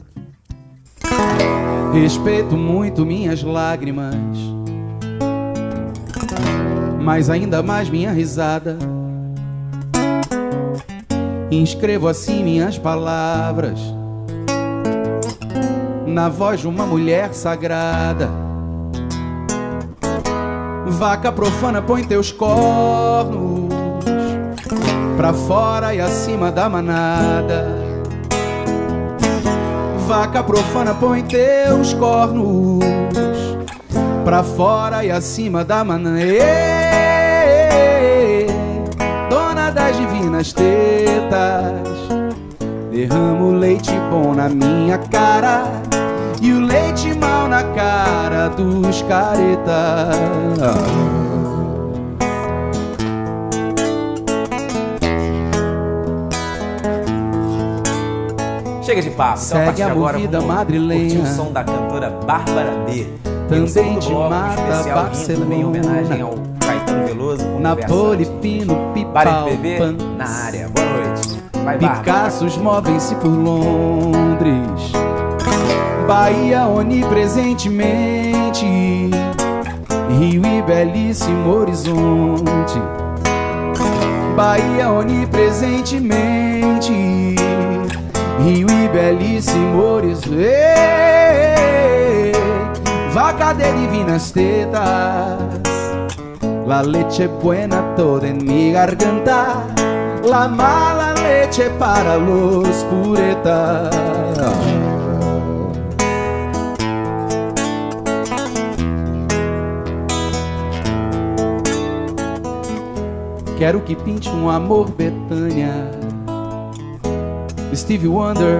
Respeito 1.93 2.55
muito 2.55 3.05
minhas 3.05 3.43
lágrimas, 3.43 4.15
mas 7.01 7.29
ainda 7.29 7.61
mais 7.61 7.89
minha 7.89 8.11
risada 8.11 8.77
Inscrevo 11.51 12.07
assim 12.07 12.43
minhas 12.43 12.79
palavras 12.79 13.79
na 16.13 16.29
voz 16.29 16.61
de 16.61 16.67
uma 16.67 16.85
mulher 16.85 17.33
sagrada. 17.33 18.29
Vaca 20.85 21.31
profana, 21.31 21.81
põe 21.81 22.03
teus 22.03 22.31
cornos 22.31 23.73
pra 25.17 25.33
fora 25.33 25.93
e 25.93 25.99
acima 25.99 26.51
da 26.51 26.69
manada. 26.69 27.67
Vaca 30.07 30.43
profana, 30.43 30.93
põe 30.93 31.23
teus 31.23 31.93
cornos 31.93 32.83
pra 34.23 34.43
fora 34.43 35.03
e 35.03 35.11
acima 35.11 35.65
da 35.65 35.83
manada 35.83 36.83
das 39.73 39.97
divinas 39.97 40.53
tetas. 40.53 41.73
Derramo 42.91 43.51
leite 43.51 43.91
bom 44.11 44.33
na 44.35 44.47
minha 44.47 44.99
cara 44.99 45.63
e 46.43 46.51
o 46.51 46.59
leite 46.59 47.13
mal 47.17 47.47
na 47.47 47.63
cara 47.63 48.49
dos 48.49 49.01
caretas. 49.03 50.13
Chega 58.83 59.01
de 59.01 59.09
papo, 59.11 59.39
então 59.45 59.65
Segue 59.65 59.81
a, 59.81 59.87
a 59.87 59.91
agora 59.91 60.13
movida 60.17 60.39
vamos 60.39 60.55
madrilenha. 60.55 61.15
curtir 61.15 61.21
o 61.21 61.35
som 61.35 61.51
da 61.51 61.63
cantora 61.63 62.09
Bárbara 62.25 62.71
B. 62.85 63.07
Também 63.47 63.99
de 63.99 64.09
bloco, 64.09 64.29
mata 64.29 64.61
especial 64.61 65.03
Barcelona. 65.03 65.43
também 65.45 65.61
em 65.61 65.65
homenagem 65.65 66.21
ao 66.21 66.33
Caetano 66.59 67.07
Veloso. 67.07 67.45
Napoli, 67.59 68.25
Pino, 68.41 68.75
Pipal, 68.93 69.47
Pan. 69.77 69.95
na 70.17 70.25
área. 70.27 70.69
Boa 70.69 70.87
noite. 70.87 71.43
Vai, 71.63 71.77
Bárbara. 71.77 71.99
Picassos 72.03 72.57
movem-se 72.57 73.15
por 73.15 73.29
Londres, 73.29 74.91
Bahia 76.07 76.67
onipresentemente, 76.67 79.09
Rio 80.09 80.45
e 80.45 80.61
belíssimo 80.61 81.55
horizonte. 81.55 82.79
Bahia 84.35 84.91
onipresentemente, 84.91 87.35
Rio 88.39 88.67
e 88.69 88.89
belíssimo 88.89 89.81
horizonte. 89.81 90.43
Vaca 93.13 93.53
de 93.53 93.71
divinas 93.71 94.31
tetas. 94.31 95.37
La 96.67 96.81
leche 96.81 97.27
buena 97.27 97.95
toda 97.95 98.27
en 98.27 98.43
mi 98.43 98.71
garganta, 98.71 99.63
la 100.23 100.49
mala 100.49 101.13
leche 101.13 101.69
para 101.79 102.17
los 102.17 102.83
puretas. 102.89 104.82
Quero 113.63 113.79
que 113.79 113.95
pinte 113.95 114.27
um 114.27 114.49
amor 114.49 114.91
Betânia, 114.91 115.89
Steve 117.73 118.09
Wonder, 118.09 118.59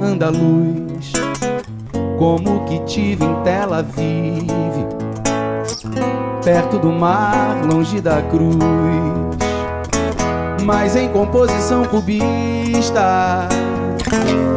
andaluz, 0.00 1.12
como 2.16 2.64
que 2.66 2.78
tive 2.84 3.24
em 3.24 3.34
Tel 3.42 3.74
Aviv. 3.74 4.86
Perto 6.44 6.78
do 6.78 6.92
mar, 6.92 7.60
longe 7.72 8.00
da 8.00 8.22
cruz. 8.22 8.54
Mas 10.64 10.94
em 10.94 11.08
composição 11.08 11.84
cubista, 11.86 13.48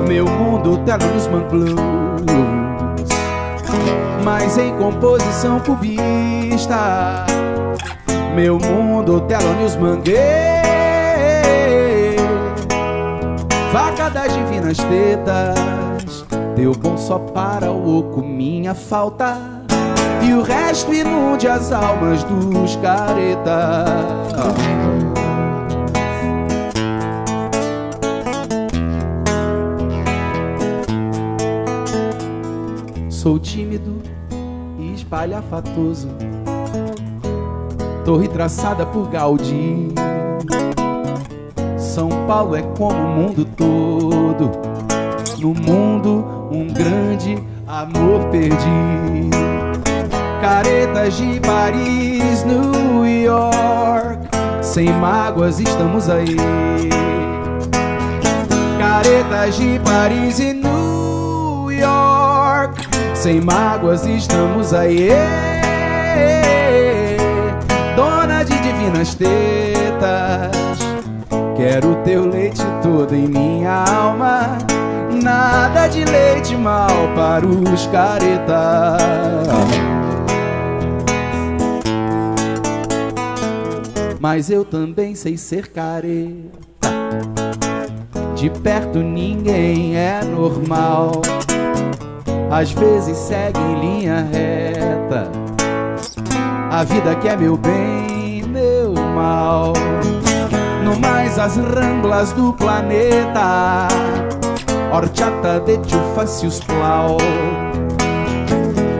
meu 0.07 0.27
mundo 0.27 0.77
Talisman 0.85 1.47
Blues. 1.49 2.21
Mas 4.23 4.55
em 4.55 4.71
composição 4.77 5.59
cubista, 5.61 7.25
meu 8.33 8.57
mundo 8.57 9.21
Thelonious 9.21 9.75
Manguê. 9.75 10.17
Vaca 13.71 14.09
das 14.09 14.33
divinas 14.33 14.77
tetas, 14.77 16.25
deu 16.55 16.73
bom 16.73 16.97
só 16.97 17.19
para 17.19 17.71
o 17.71 17.99
oco, 17.99 18.21
minha 18.21 18.73
falta 18.73 19.37
e 20.21 20.33
o 20.33 20.41
resto 20.41 20.93
inunde 20.93 21.47
as 21.47 21.71
almas 21.71 22.23
dos 22.23 22.75
caretas. 22.77 23.43
Sou 33.09 33.39
tímido 33.39 34.01
e 34.79 34.93
espalhafatoso, 34.93 36.09
torre 38.03 38.27
traçada 38.27 38.85
por 38.85 39.09
Gaudí. 39.09 39.93
São 41.77 42.09
Paulo 42.27 42.55
é 42.55 42.61
como 42.77 42.97
o 42.97 43.09
mundo 43.09 43.45
todo, 43.45 44.51
no 45.39 45.53
mundo 45.53 46.49
um 46.51 46.67
grande 46.67 47.37
amor 47.67 48.25
perdi 48.31 49.33
caretas 50.43 51.15
de 51.15 51.39
Paris, 51.39 52.43
New 52.43 53.05
York. 53.05 54.27
Sem 54.61 54.91
mágoas 54.91 55.59
estamos 55.61 56.09
aí. 56.09 56.35
Caretas 58.77 59.55
de 59.55 59.79
Paris 59.79 60.39
e 60.39 60.53
New 60.53 61.71
York. 61.71 62.85
Sem 63.15 63.39
mágoas 63.39 64.05
estamos 64.05 64.73
aí. 64.73 65.09
De 68.43 68.59
divinas 68.59 69.15
tetas. 69.15 70.51
Quero 71.55 71.95
teu 72.03 72.27
leite 72.27 72.61
todo 72.81 73.15
em 73.15 73.27
minha 73.27 73.85
alma. 73.85 74.57
Nada 75.23 75.87
de 75.87 76.03
leite 76.03 76.55
mal 76.57 76.89
para 77.15 77.45
os 77.45 77.87
caretas. 77.87 79.01
Mas 84.19 84.49
eu 84.49 84.65
também 84.65 85.15
sei 85.15 85.37
ser 85.37 85.67
careta. 85.67 86.89
De 88.35 88.49
perto 88.49 88.99
ninguém 88.99 89.95
é 89.95 90.21
normal. 90.23 91.21
Às 92.51 92.71
vezes 92.71 93.17
segue 93.17 93.59
em 93.59 93.79
linha 93.79 94.27
reta. 94.29 95.31
A 96.69 96.83
vida 96.83 97.15
que 97.15 97.27
é 97.27 97.37
meu 97.37 97.55
bem, 97.55 98.12
mal. 99.23 99.73
No 100.83 100.99
mais 100.99 101.39
as 101.39 101.55
ramblas 101.57 102.33
do 102.33 102.51
planeta. 102.53 103.87
Horchata 104.91 105.59
de 105.61 105.77
Tchufacius 105.77 106.59
Plau. 106.59 107.17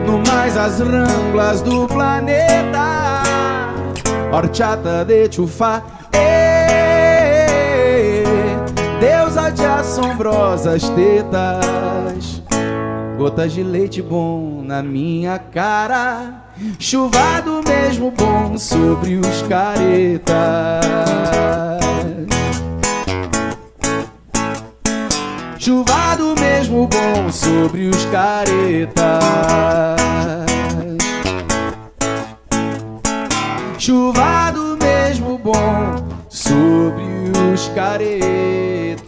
No 0.06 0.22
mais 0.26 0.56
as 0.56 0.80
ramblas 0.80 1.60
do 1.62 1.86
planeta 1.86 3.04
horchata 4.34 5.04
de 5.04 5.30
chufá. 5.30 5.82
Ê, 6.12 7.44
Deusa 9.00 9.50
de 9.50 9.64
assombrosas 9.64 10.88
tetas, 10.90 12.42
gotas 13.16 13.52
de 13.52 13.62
leite 13.62 14.02
bom 14.02 14.62
na 14.64 14.82
minha 14.82 15.38
cara, 15.38 16.43
Chuva 16.78 17.40
do 17.42 17.62
mesmo 17.68 18.10
bom 18.10 18.58
sobre 18.58 19.16
os 19.16 19.42
caretas. 19.42 20.34
Chuva 25.58 26.14
do 26.16 26.34
mesmo 26.38 26.86
bom 26.86 27.32
sobre 27.32 27.88
os 27.88 28.04
caretas. 28.06 29.24
Chuva 33.78 34.50
do 34.52 34.76
mesmo 34.76 35.38
bom 35.38 36.06
sobre 36.28 37.04
os 37.52 37.68
caretas. 37.68 39.04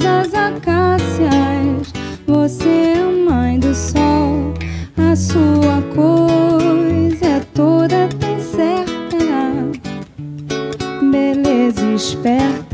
Das 0.00 0.34
acácias. 0.34 1.92
Você 2.26 2.68
é 2.68 3.04
mãe 3.04 3.58
do 3.58 3.74
sol, 3.74 4.54
a 4.96 5.14
sua 5.14 5.82
coisa 5.94 7.26
é 7.26 7.40
toda 7.54 8.08
tão 8.18 8.40
certa, 8.40 9.18
beleza 11.10 11.84
esperta. 11.94 12.69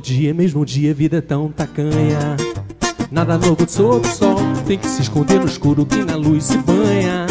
Todo 0.00 0.06
dia, 0.06 0.32
mesmo 0.32 0.64
dia, 0.64 0.94
vida 0.94 1.18
é 1.18 1.20
tão 1.20 1.50
tacanha. 1.50 2.34
Nada 3.10 3.36
novo 3.36 3.68
sob 3.68 4.08
o 4.08 4.10
sol, 4.10 4.36
tem 4.66 4.78
que 4.78 4.88
se 4.88 5.02
esconder 5.02 5.38
no 5.38 5.44
escuro 5.44 5.84
que 5.84 6.02
na 6.02 6.16
luz 6.16 6.44
se 6.44 6.56
banha. 6.56 7.26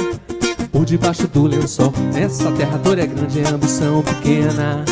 Por 0.72 0.86
debaixo 0.86 1.28
do 1.28 1.48
lençol, 1.48 1.92
essa 2.14 2.52
terra 2.52 2.78
dor 2.78 3.00
é 3.00 3.08
grande, 3.08 3.40
é 3.40 3.50
ambição 3.50 4.04
pequena. 4.04 4.86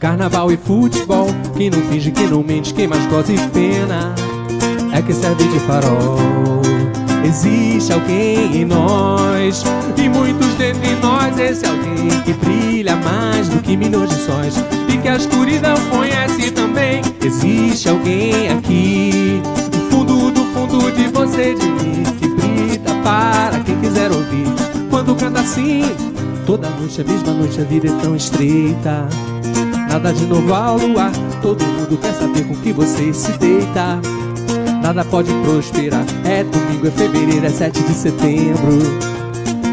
Carnaval 0.00 0.50
e 0.50 0.56
futebol, 0.56 1.28
quem 1.56 1.70
não 1.70 1.80
finge, 1.82 2.10
quem 2.10 2.26
não 2.26 2.42
mente, 2.42 2.74
quem 2.74 2.88
mais 2.88 3.06
goza 3.06 3.32
e 3.32 3.38
pena. 3.50 4.12
É 4.92 5.00
que 5.00 5.12
serve 5.12 5.44
de 5.44 5.60
farol. 5.60 6.18
Existe 7.24 7.92
alguém 7.92 8.62
em 8.62 8.64
nós, 8.64 9.62
e 9.96 10.08
muitos 10.08 10.54
dentre 10.54 10.96
nós, 10.96 11.38
esse 11.38 11.64
alguém 11.66 12.08
que 12.24 12.32
brilha 12.32 12.96
mais 12.96 13.48
do 13.48 13.62
que 13.62 13.76
milhões 13.76 14.10
de 14.10 14.16
sóis, 14.16 14.56
e 14.92 14.98
que 14.98 15.06
a 15.06 15.14
escuridão 15.14 15.76
conhece 15.88 16.50
também. 16.50 16.85
Existe 17.26 17.88
alguém 17.88 18.50
aqui, 18.50 19.42
do 19.72 19.78
fundo, 19.90 20.30
do 20.30 20.44
fundo 20.54 20.92
de 20.92 21.08
você, 21.08 21.56
de 21.56 21.66
mim, 21.66 22.04
que 22.20 22.28
grita 22.28 22.94
para 23.02 23.58
quem 23.64 23.76
quiser 23.80 24.12
ouvir. 24.12 24.46
Quando 24.88 25.12
canta 25.16 25.40
assim, 25.40 25.82
toda 26.46 26.70
noite, 26.70 27.00
a 27.00 27.04
mesma 27.04 27.32
noite, 27.32 27.60
a 27.60 27.64
vida 27.64 27.88
é 27.88 28.00
tão 28.00 28.14
estreita. 28.14 29.08
Nada 29.88 30.12
de 30.12 30.24
novo 30.24 30.54
ao 30.54 30.78
luar, 30.78 31.10
todo 31.42 31.64
mundo 31.64 31.98
quer 32.00 32.14
saber 32.14 32.46
com 32.46 32.54
que 32.58 32.72
você 32.72 33.12
se 33.12 33.32
deita. 33.38 34.00
Nada 34.80 35.04
pode 35.04 35.32
prosperar, 35.42 36.04
é 36.24 36.44
domingo, 36.44 36.86
é 36.86 36.90
fevereiro, 36.92 37.44
é 37.44 37.50
7 37.50 37.82
de 37.82 37.92
setembro. 37.92 38.78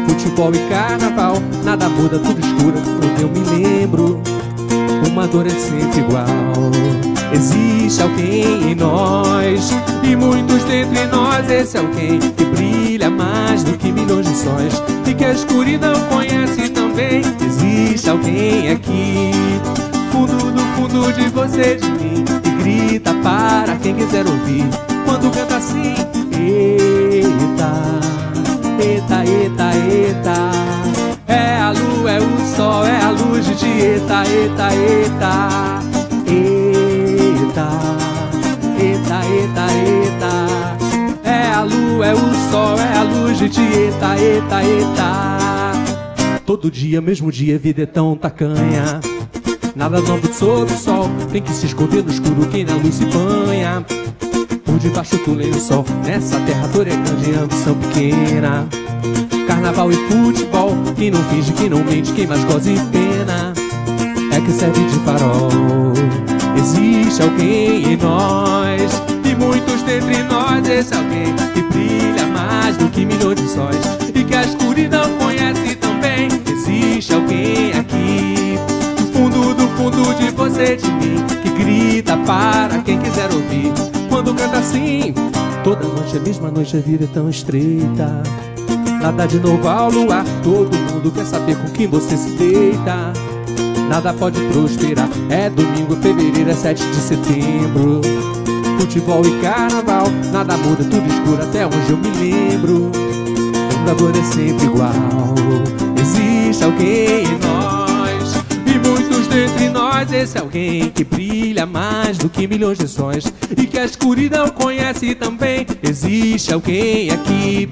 Futebol 0.08 0.52
e 0.52 0.58
carnaval, 0.68 1.36
nada 1.62 1.88
muda, 1.88 2.18
tudo 2.18 2.40
escuro, 2.40 2.82
quando 2.82 3.20
eu 3.20 3.28
me 3.28 3.62
lembro. 3.62 4.20
Uma 5.08 5.28
dor 5.28 5.46
é 5.46 5.50
sempre 5.50 6.00
igual. 6.00 7.13
Existe 7.34 8.00
alguém 8.00 8.70
em 8.70 8.74
nós, 8.76 9.72
e 10.04 10.14
muitos 10.14 10.62
dentre 10.64 11.04
nós, 11.06 11.50
esse 11.50 11.76
alguém 11.76 12.20
que 12.20 12.44
brilha 12.44 13.10
mais 13.10 13.64
do 13.64 13.76
que 13.76 13.90
milhões 13.90 14.24
de 14.26 14.36
sóis, 14.36 14.80
e 15.04 15.14
que 15.14 15.24
a 15.24 15.32
escuridão 15.32 15.94
conhece 16.08 16.68
também. 16.68 17.22
Existe 17.44 18.08
alguém 18.08 18.70
aqui, 18.70 19.32
fundo 20.12 20.52
do 20.52 20.62
fundo 20.76 21.12
de 21.12 21.28
você, 21.30 21.74
de 21.74 21.90
mim, 21.90 22.24
e 22.44 22.62
grita 22.62 23.12
para 23.14 23.74
quem 23.82 23.96
quiser 23.96 24.24
ouvir. 24.26 24.64
Quando 25.04 25.28
canta 25.32 25.56
assim, 25.56 25.92
eita, 26.38 27.72
eita, 28.78 29.24
eita, 29.24 29.76
eita. 29.76 30.50
É 31.26 31.58
a 31.58 31.72
lua, 31.72 32.10
é 32.12 32.18
o 32.20 32.56
sol, 32.56 32.86
é 32.86 33.02
a 33.02 33.10
luz 33.10 33.44
de 33.44 33.64
Eta, 33.64 34.22
eta, 34.22 34.68
eta. 34.72 35.93
É 42.04 42.12
o 42.14 42.50
sol, 42.50 42.78
é 42.78 42.98
a 42.98 43.02
luz 43.02 43.38
de 43.38 43.46
Eta, 43.46 44.16
eta, 44.16 44.62
eta. 44.62 46.40
Todo 46.44 46.70
dia, 46.70 47.00
mesmo 47.00 47.32
dia, 47.32 47.58
vida 47.58 47.82
é 47.82 47.86
tão 47.86 48.14
tacanha. 48.16 49.00
Nada 49.74 50.00
novo 50.00 50.32
sob 50.32 50.70
o 50.70 50.76
sol, 50.76 51.10
tem 51.32 51.42
que 51.42 51.52
se 51.52 51.66
esconder 51.66 52.04
no 52.04 52.10
escuro 52.10 52.46
quem 52.50 52.64
na 52.64 52.74
luz 52.74 52.94
se 52.96 53.06
banha. 53.06 53.84
Por 54.64 54.78
debaixo 54.78 55.16
do 55.24 55.34
lençol, 55.34 55.84
nessa 56.04 56.38
terra 56.40 56.68
toda 56.72 56.90
é 56.90 56.96
grande 56.96 57.34
ambição 57.38 57.74
pequena. 57.74 58.68
Carnaval 59.46 59.90
e 59.90 59.94
futebol, 59.94 60.70
quem 60.96 61.10
não 61.10 61.22
finge, 61.24 61.52
quem 61.52 61.70
não 61.70 61.82
mente, 61.82 62.12
quem 62.12 62.26
mais 62.26 62.42
goza 62.44 62.70
e 62.70 62.78
pena 62.90 63.52
É 64.32 64.40
que 64.40 64.50
serve 64.50 64.82
de 64.86 64.98
farol 65.00 65.92
Existe 66.56 67.22
alguém 67.22 67.92
em 67.92 67.96
nós 67.96 69.13
E 69.64 69.70
muitos 69.70 69.82
dentre 69.82 70.22
nós 70.24 70.68
Esse 70.68 70.94
alguém 70.94 71.34
que 71.54 71.62
brilha 71.62 72.26
mais 72.26 72.76
do 72.76 72.88
que 72.88 73.04
milhões 73.04 73.40
de 73.40 73.48
sóis 73.48 73.76
E 74.14 74.24
que 74.24 74.34
a 74.34 74.42
escuridão 74.42 75.10
conhece 75.18 75.76
também 75.76 76.28
Existe 76.50 77.14
alguém 77.14 77.72
aqui 77.72 78.58
Do 78.96 79.12
fundo, 79.12 79.54
do 79.54 79.68
fundo 79.76 80.14
de 80.16 80.30
você, 80.30 80.76
de 80.76 80.90
mim 80.92 81.24
Que 81.42 81.50
grita 81.50 82.16
para 82.18 82.78
quem 82.78 82.98
quiser 82.98 83.32
ouvir 83.32 83.72
Quando 84.08 84.34
canta 84.34 84.58
assim 84.58 85.14
Toda 85.62 85.86
noite, 85.86 86.16
a 86.16 86.20
mesma 86.20 86.50
noite, 86.50 86.76
a 86.76 86.80
vida 86.80 87.04
é 87.04 87.08
tão 87.08 87.30
estreita 87.30 88.22
Nada 89.00 89.26
de 89.26 89.38
novo 89.38 89.68
ao 89.68 89.90
luar, 89.90 90.24
todo 90.42 90.74
mundo 90.74 91.10
quer 91.10 91.26
saber 91.26 91.56
com 91.56 91.68
quem 91.68 91.86
você 91.86 92.16
se 92.16 92.30
deita. 92.30 93.12
Nada 93.86 94.14
pode 94.14 94.40
prosperar, 94.46 95.10
é 95.28 95.50
domingo, 95.50 95.94
fevereiro, 95.96 96.50
é 96.50 96.54
7 96.54 96.82
de 96.82 96.96
setembro. 96.96 98.00
Futebol 98.78 99.24
e 99.26 99.40
carnaval, 99.40 100.06
nada 100.32 100.56
muda, 100.56 100.84
tudo 100.84 101.06
escuro 101.06 101.42
até 101.42 101.66
onde 101.66 101.90
eu 101.90 101.96
me 101.96 102.10
lembro. 102.10 102.90
A 103.90 103.94
dor 103.94 104.12
é 104.16 104.22
sempre 104.22 104.64
igual, 104.64 104.92
existe 106.00 106.64
alguém 106.64 107.24
em 107.24 107.38
nós. 107.38 108.34
E 108.66 108.78
muitos 108.78 109.26
dentre 109.28 109.68
nós, 109.68 110.12
esse 110.12 110.38
alguém 110.38 110.90
que 110.90 111.04
brilha 111.04 111.66
mais 111.66 112.18
do 112.18 112.28
que 112.28 112.46
milhões 112.46 112.78
de 112.78 112.88
sóis. 112.88 113.24
E 113.56 113.66
que 113.66 113.78
a 113.78 113.84
escuridão 113.84 114.48
conhece 114.48 115.14
também. 115.14 115.66
Existe 115.82 116.52
alguém 116.52 117.10
aqui 117.10 117.68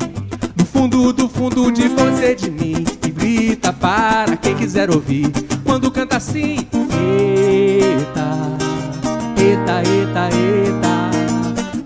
fundo 0.82 1.12
do 1.12 1.28
fundo 1.28 1.70
de 1.70 1.86
você 1.88 2.34
de 2.34 2.50
mim 2.50 2.84
e 3.06 3.10
grita 3.10 3.72
para 3.72 4.36
quem 4.36 4.56
quiser 4.56 4.90
ouvir 4.90 5.30
quando 5.64 5.90
canta 5.92 6.16
assim 6.16 6.66
eita 6.98 8.61
eita 9.42 9.82
eita 9.82 10.28
eita. 10.36 10.94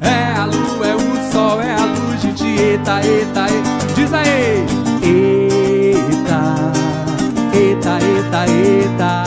É 0.01 0.39
a 0.39 0.45
lua 0.45 0.87
é 0.87 0.95
o 0.95 1.33
sol 1.33 1.61
é 1.63 1.73
a 1.73 1.85
luz 1.87 2.21
de 2.21 2.49
eita 2.49 3.01
eita 3.03 3.47
eita 3.51 3.93
diz 3.95 4.13
aí. 4.13 4.67
Eita 5.03 6.41
eita 7.55 7.99
eita 8.05 8.41
eita. 8.47 9.25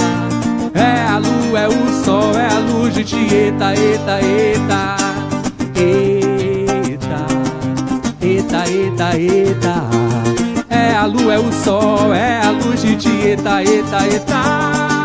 É 0.74 1.08
a 1.08 1.18
lua 1.18 1.60
é 1.60 1.68
o 1.68 2.04
sol 2.04 2.36
é 2.36 2.48
a 2.48 2.60
luz 2.60 2.94
de 2.94 3.36
eita 3.36 3.74
eita 3.74 4.22
eita. 4.22 4.96
Eita 5.76 6.30
Eta, 8.22 8.64
eta, 8.66 9.18
eta. 9.18 9.76
É 10.70 10.96
a 10.96 11.06
lua, 11.06 11.34
é 11.34 11.40
o 11.40 11.52
sol, 11.52 12.14
é 12.14 12.42
a 12.42 12.52
luz. 12.52 12.84
Eta, 12.84 13.64
eta, 13.64 14.08
eta. 14.08 14.10
Eta, 14.16 14.99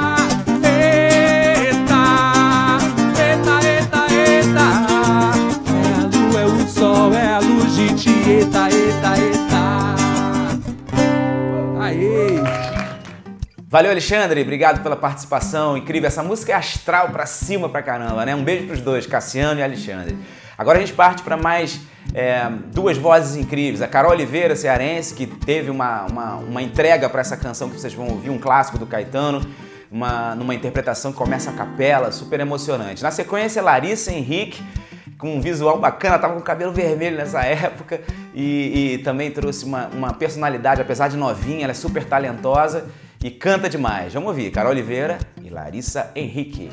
Valeu, 13.74 13.90
Alexandre. 13.90 14.40
Obrigado 14.40 14.84
pela 14.84 14.94
participação. 14.94 15.76
Incrível. 15.76 16.06
Essa 16.06 16.22
música 16.22 16.52
é 16.52 16.54
astral 16.54 17.10
pra 17.10 17.26
cima 17.26 17.68
pra 17.68 17.82
caramba, 17.82 18.24
né? 18.24 18.32
Um 18.32 18.44
beijo 18.44 18.68
pros 18.68 18.80
dois, 18.80 19.04
Cassiano 19.04 19.58
e 19.58 19.64
Alexandre. 19.64 20.16
Agora 20.56 20.78
a 20.78 20.80
gente 20.80 20.92
parte 20.92 21.24
para 21.24 21.36
mais 21.36 21.80
é, 22.14 22.48
duas 22.72 22.96
vozes 22.96 23.34
incríveis. 23.34 23.82
A 23.82 23.88
Carol 23.88 24.12
Oliveira, 24.12 24.54
cearense, 24.54 25.12
que 25.12 25.26
teve 25.26 25.72
uma, 25.72 26.06
uma, 26.06 26.34
uma 26.36 26.62
entrega 26.62 27.08
para 27.08 27.20
essa 27.20 27.36
canção 27.36 27.68
que 27.68 27.74
vocês 27.80 27.92
vão 27.92 28.06
ouvir, 28.06 28.30
um 28.30 28.38
clássico 28.38 28.78
do 28.78 28.86
Caetano, 28.86 29.44
uma, 29.90 30.36
numa 30.36 30.54
interpretação 30.54 31.10
que 31.10 31.18
começa 31.18 31.50
a 31.50 31.54
capela, 31.54 32.12
super 32.12 32.38
emocionante. 32.38 33.02
Na 33.02 33.10
sequência, 33.10 33.60
Larissa 33.60 34.12
Henrique, 34.12 34.62
com 35.18 35.34
um 35.34 35.40
visual 35.40 35.80
bacana, 35.80 36.16
tava 36.16 36.34
com 36.34 36.40
cabelo 36.42 36.72
vermelho 36.72 37.16
nessa 37.16 37.42
época 37.42 38.00
e, 38.32 38.94
e 38.94 38.98
também 38.98 39.32
trouxe 39.32 39.64
uma, 39.64 39.88
uma 39.88 40.14
personalidade, 40.14 40.80
apesar 40.80 41.08
de 41.08 41.16
novinha, 41.16 41.64
ela 41.64 41.72
é 41.72 41.74
super 41.74 42.04
talentosa 42.04 42.86
e 43.24 43.30
canta 43.30 43.70
demais. 43.70 44.12
Vamos 44.12 44.28
ouvir, 44.28 44.50
Carol 44.50 44.72
Oliveira 44.72 45.18
e 45.42 45.48
Larissa 45.48 46.10
Henrique. 46.14 46.68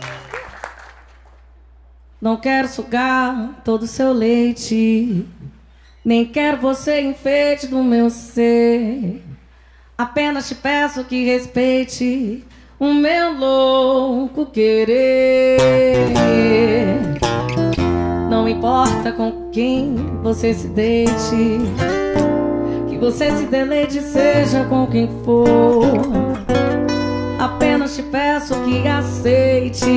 Não 2.21 2.35
quero 2.35 2.67
sugar 2.67 3.61
todo 3.63 3.83
o 3.83 3.87
seu 3.87 4.11
leite, 4.11 5.25
nem 6.03 6.25
quero 6.25 6.57
você 6.57 6.99
enfeite 6.99 7.67
do 7.67 7.81
meu 7.81 8.09
ser. 8.09 9.23
Apenas 9.97 10.49
te 10.49 10.55
peço 10.55 11.05
que 11.05 11.23
respeite 11.23 12.43
o 12.77 12.93
meu 12.93 13.33
louco 13.33 14.45
querer. 14.47 15.57
Não 18.29 18.47
importa 18.49 19.13
com 19.13 19.49
quem 19.51 19.95
você 20.21 20.53
se 20.53 20.67
deite, 20.67 21.61
que 22.89 22.97
você 22.97 23.31
se 23.37 23.45
deleite, 23.45 24.01
seja 24.01 24.65
com 24.65 24.85
quem 24.85 25.07
for. 25.23 26.30
Apenas 27.41 27.95
te 27.95 28.03
peço 28.03 28.53
que 28.61 28.87
aceite 28.87 29.89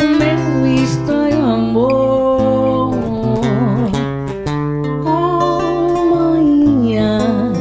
o 0.00 0.04
meu 0.18 0.74
estranho 0.82 1.44
amor. 1.44 2.94
Oh, 5.04 6.14
manhã, 6.14 7.52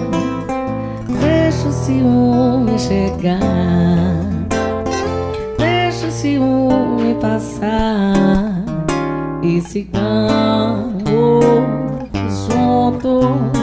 deixa 1.19 1.67
o 1.67 1.73
ciúme 1.73 2.79
chegar, 2.79 4.47
deixa 5.57 6.07
o 6.07 6.11
ciúme 6.11 7.15
passar 7.15 8.63
e 9.43 9.59
sigamos 9.59 11.03
juntos. 12.47 13.60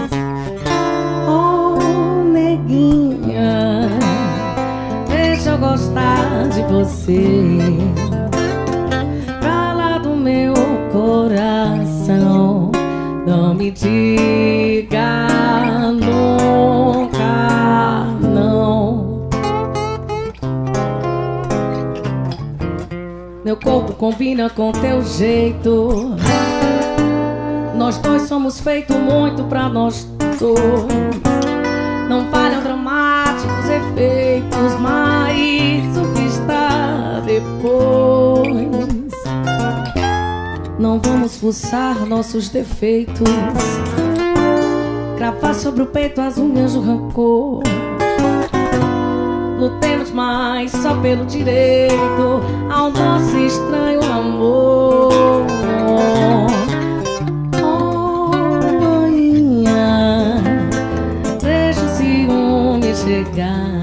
você 6.89 7.53
Fala 9.43 9.73
lá 9.75 9.99
do 9.99 10.17
meu 10.17 10.55
coração 10.91 12.73
Não 13.27 13.55
me 13.55 13.71
diga 13.71 15.29
nunca 15.93 17.19
não. 18.21 19.29
Meu 23.45 23.57
corpo 23.57 23.93
combina 23.95 24.51
com 24.51 24.73
teu 24.73 25.03
jeito. 25.03 26.17
Nós 27.75 27.99
dois 27.99 28.23
somos 28.23 28.61
feito 28.61 28.95
muito 28.95 29.45
pra 29.45 29.69
nós 29.69 30.07
dois. 30.39 31.19
Não 32.09 32.25
falham 32.31 32.63
dramáticos 32.63 33.69
efeitos, 33.69 34.81
mas 34.81 35.97
o 35.97 36.18
depois. 37.25 38.49
Não 40.79 41.01
vamos 41.01 41.37
fuçar 41.37 42.07
nossos 42.07 42.49
defeitos, 42.49 43.29
cravar 45.17 45.55
sobre 45.55 45.83
o 45.83 45.87
peito 45.87 46.21
as 46.21 46.39
unhas 46.39 46.75
do 46.75 46.81
rancor. 46.81 47.63
Lutemos 49.59 50.13
mais 50.13 50.71
só 50.71 50.95
pelo 51.01 51.27
direito 51.27 52.41
ao 52.71 52.91
nosso 52.91 53.37
estranho 53.39 54.01
amor. 54.05 55.13
Oh, 57.61 58.31
rainha, 58.81 60.41
deixa 61.43 61.85
o 61.85 61.89
ciúme 61.89 62.95
chegar. 62.95 63.78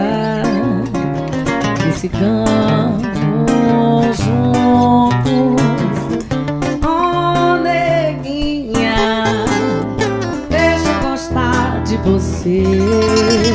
dançar 0.00 0.42
Esse 1.88 2.08
cantamos 2.08 3.46
juntos. 4.16 5.60
Oh, 6.82 7.56
neguinha 7.62 8.94
Deixa 10.48 10.88
eu 10.88 11.10
gostar 11.10 11.82
de 11.84 11.96
você. 11.98 13.49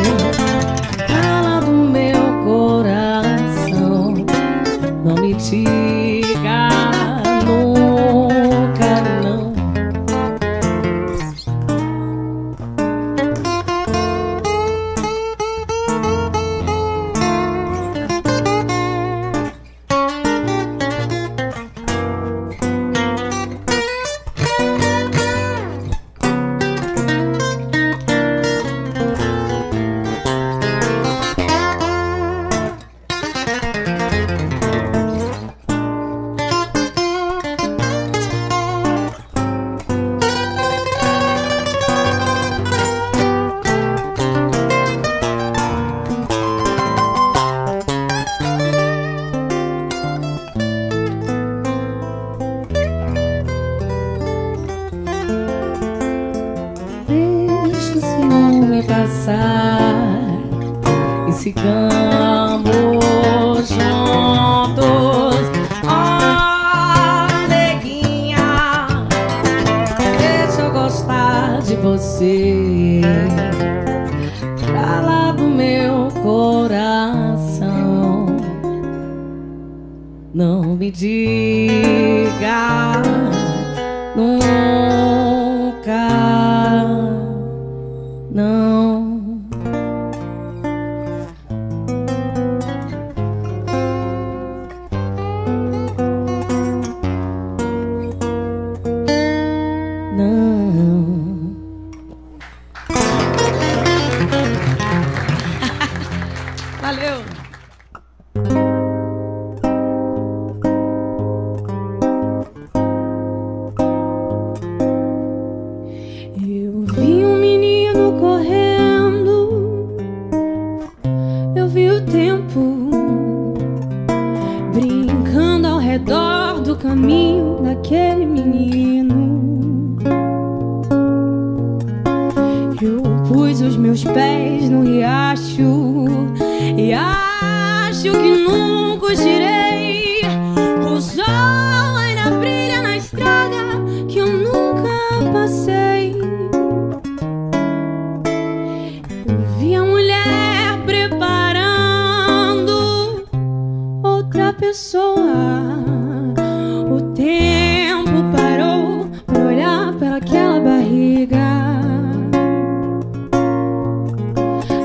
aquela 160.16 160.60
barriga. 160.60 161.38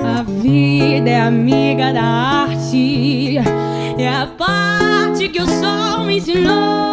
A 0.05 0.22
vida 0.22 1.11
é 1.11 1.20
amiga 1.20 1.93
da 1.93 2.03
arte, 2.03 3.39
é 3.99 4.09
a 4.09 4.26
parte 4.26 5.28
que 5.28 5.41
o 5.41 5.47
sol 5.47 6.05
me 6.05 6.16
ensinou. 6.16 6.89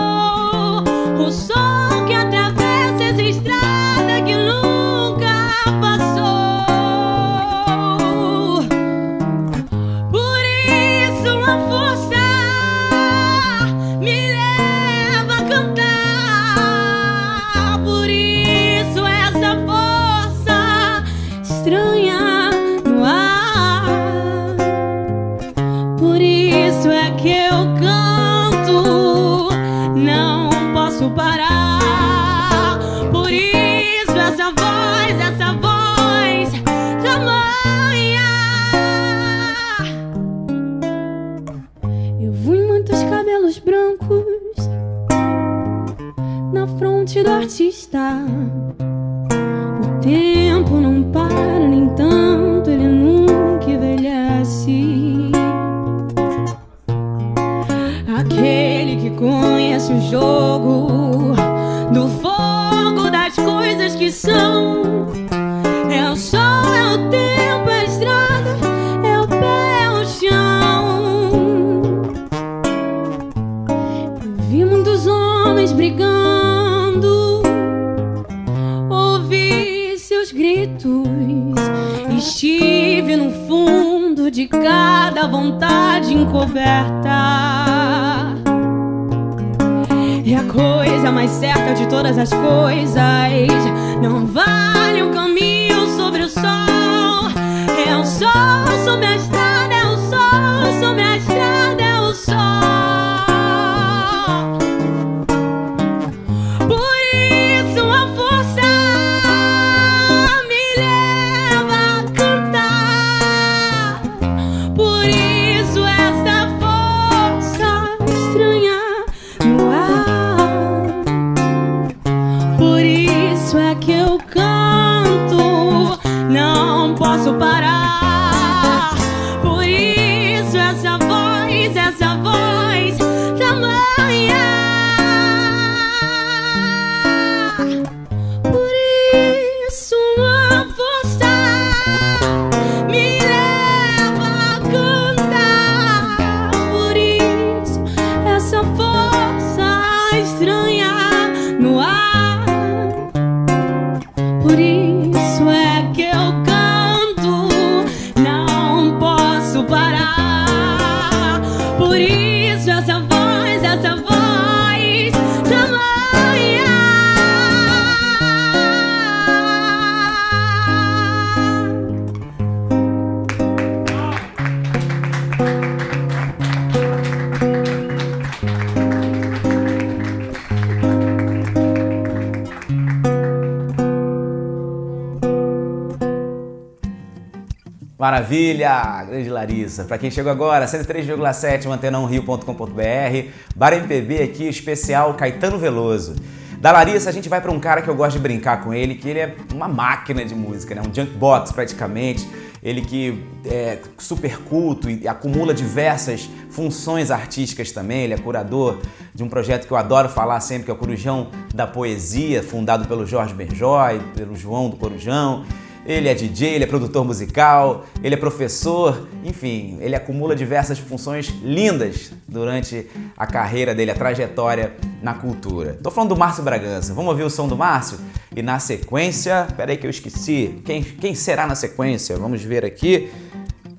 Maravilha! 188.28 189.06
Grande 189.06 189.30
Larissa. 189.30 189.86
Para 189.86 189.98
quem 189.98 190.12
chegou 190.12 190.30
agora, 190.30 190.66
103,7, 190.66 191.64
antena1rio.com.br. 191.64 193.32
Bar 193.56 193.74
MPB 193.74 194.22
aqui, 194.22 194.50
especial 194.50 195.14
Caetano 195.14 195.58
Veloso. 195.58 196.14
Da 196.60 196.74
Larissa, 196.74 197.10
a 197.10 197.14
gente 197.14 197.30
vai 197.30 197.40
para 197.40 197.52
um 197.52 197.60
cara 197.60 197.82
que 197.82 197.88
eu 197.88 197.96
gosto 197.96 198.18
de 198.18 198.20
brincar 198.20 198.66
com 198.66 198.74
ele, 198.74 198.96
que 198.96 199.08
ele 199.08 199.20
é 199.20 199.34
uma 199.54 199.70
máquina 199.70 200.26
de 200.26 200.36
música, 200.36 200.76
né? 200.76 200.82
um 200.82 200.94
junkbox 200.94 201.54
praticamente. 201.54 202.28
Ele 202.62 202.82
que 202.82 203.24
é 203.46 203.80
super 203.98 204.40
culto 204.40 204.90
e 204.90 205.08
acumula 205.08 205.54
diversas 205.54 206.30
funções 206.50 207.12
artísticas 207.12 207.72
também. 207.72 208.04
Ele 208.04 208.14
é 208.14 208.18
curador 208.18 208.80
de 209.16 209.24
um 209.24 209.30
projeto 209.30 209.66
que 209.66 209.72
eu 209.72 209.78
adoro 209.78 210.10
falar 210.10 210.42
sempre, 210.42 210.66
que 210.66 210.72
é 210.72 210.74
o 210.74 210.78
Corujão 210.78 211.30
da 211.56 211.66
Poesia, 211.66 212.44
fundado 212.44 212.86
pelo 212.90 213.06
Jorge 213.06 213.34
Benjói, 213.34 214.02
pelo 214.14 214.36
João 214.36 214.70
do 214.70 214.76
Corujão. 214.76 215.46
Ele 215.88 216.10
é 216.10 216.14
DJ, 216.14 216.50
ele 216.56 216.66
é 216.66 216.68
produtor 216.68 217.06
musical, 217.06 217.86
ele 218.04 218.14
é 218.14 218.18
professor, 218.18 219.08
enfim, 219.24 219.78
ele 219.80 219.96
acumula 219.96 220.36
diversas 220.36 220.78
funções 220.78 221.34
lindas 221.42 222.12
durante 222.28 222.86
a 223.16 223.26
carreira 223.26 223.74
dele, 223.74 223.92
a 223.92 223.96
trajetória 223.96 224.74
na 225.02 225.14
cultura. 225.14 225.80
Tô 225.82 225.90
falando 225.90 226.10
do 226.10 226.18
Márcio 226.18 226.44
Bragança. 226.44 226.94
Vamos 226.94 227.10
ouvir 227.12 227.24
o 227.24 227.30
som 227.30 227.48
do 227.48 227.56
Márcio? 227.56 227.98
E 228.36 228.42
na 228.42 228.60
sequência, 228.60 229.48
peraí 229.56 229.78
que 229.78 229.88
eu 229.88 229.90
esqueci. 229.90 230.62
Quem, 230.66 230.84
quem 230.84 231.16
será 231.16 231.48
na 231.48 231.56
sequência? 231.56 232.18
Vamos 232.18 232.44
ver 232.44 232.66
aqui. 232.66 233.10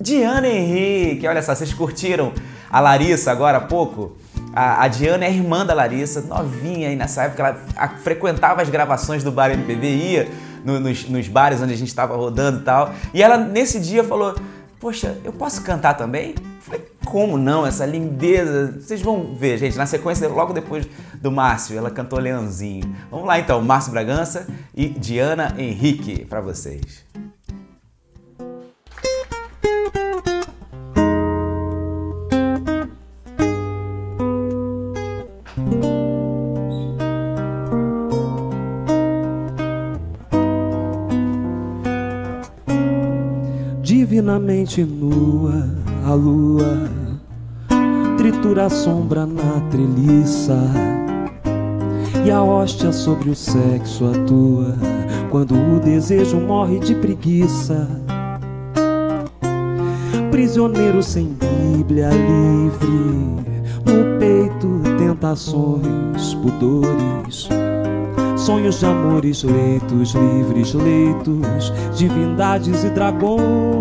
Diana 0.00 0.48
Henrique, 0.48 1.26
olha 1.26 1.42
só, 1.42 1.54
vocês 1.54 1.74
curtiram 1.74 2.32
a 2.70 2.80
Larissa 2.80 3.30
agora 3.30 3.59
há 3.59 3.61
pouco? 3.61 4.16
A, 4.54 4.84
a 4.84 4.88
Diana 4.88 5.26
é 5.26 5.30
irmã 5.30 5.66
da 5.66 5.74
Larissa, 5.74 6.22
novinha 6.22 6.88
aí 6.88 6.96
nessa 6.96 7.24
época, 7.24 7.42
ela 7.42 7.61
a- 7.76 7.88
frequentava 7.98 8.62
as 8.62 8.70
gravações 8.70 9.22
do 9.22 9.30
Bar 9.30 9.50
MPB, 9.50 9.86
ia 9.88 10.28
no- 10.68 10.80
nos, 10.80 11.08
nos 11.08 11.26
bares 11.28 11.60
onde 11.62 11.72
a 11.72 11.76
gente 11.76 11.88
estava 11.88 12.14
rodando 12.16 12.60
e 12.60 12.62
tal. 12.62 12.92
E 13.14 13.22
ela, 13.22 13.36
nesse 13.38 13.80
dia, 13.80 14.04
falou: 14.04 14.34
Poxa, 14.78 15.16
eu 15.24 15.32
posso 15.32 15.62
cantar 15.62 15.94
também? 15.94 16.34
Eu 16.36 16.44
Falei, 16.60 16.86
como 17.06 17.38
não? 17.38 17.66
Essa 17.66 17.86
lindeza. 17.86 18.78
Vocês 18.80 19.00
vão 19.00 19.34
ver, 19.34 19.56
gente, 19.58 19.76
na 19.78 19.86
sequência, 19.86 20.28
logo 20.28 20.52
depois 20.52 20.86
do 21.20 21.32
Márcio, 21.32 21.76
ela 21.78 21.90
cantou 21.90 22.18
Leãozinho. 22.18 22.94
Vamos 23.10 23.26
lá 23.26 23.38
então, 23.38 23.60
Márcio 23.62 23.90
Bragança 23.90 24.46
e 24.76 24.88
Diana 24.88 25.54
Henrique 25.58 26.26
para 26.26 26.40
vocês. 26.42 27.02
Divinamente 44.68 44.84
nua, 44.84 45.66
a 46.04 46.12
lua 46.12 46.90
tritura 48.18 48.66
a 48.66 48.70
sombra 48.70 49.24
na 49.24 49.60
treliça 49.70 50.58
e 52.26 52.30
a 52.30 52.42
hóstia 52.42 52.92
sobre 52.92 53.30
o 53.30 53.34
sexo 53.34 54.04
atua 54.04 54.76
quando 55.30 55.54
o 55.54 55.80
desejo 55.80 56.38
morre 56.38 56.78
de 56.80 56.94
preguiça. 56.94 57.88
Prisioneiro 60.30 61.02
sem 61.02 61.34
Bíblia 61.74 62.10
livre, 62.10 63.46
no 63.86 64.18
peito 64.18 64.82
tentações, 64.98 66.34
pudores. 66.34 67.48
Sonhos 68.36 68.78
de 68.78 68.86
amores, 68.86 69.42
leitos 69.42 70.14
livres, 70.14 70.74
leitos, 70.74 71.72
divindades 71.96 72.84
e 72.84 72.90
dragões. 72.90 73.77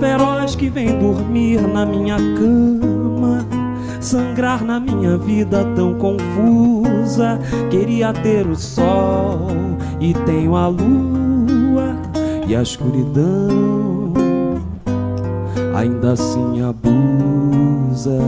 Feroz 0.00 0.56
que 0.56 0.70
vem 0.70 0.98
dormir 0.98 1.60
na 1.60 1.84
minha 1.84 2.16
cama, 2.16 3.46
sangrar 4.00 4.64
na 4.64 4.80
minha 4.80 5.18
vida 5.18 5.62
tão 5.76 5.92
confusa. 5.94 7.38
Queria 7.70 8.10
ter 8.14 8.46
o 8.46 8.56
sol 8.56 9.48
e 10.00 10.14
tenho 10.24 10.56
a 10.56 10.68
lua 10.68 11.96
e 12.48 12.56
a 12.56 12.62
escuridão, 12.62 14.14
ainda 15.74 16.12
assim 16.12 16.62
abusa 16.62 18.18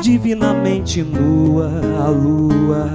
divinamente 0.00 1.02
nua 1.02 1.70
a 2.04 2.08
lua 2.08 2.86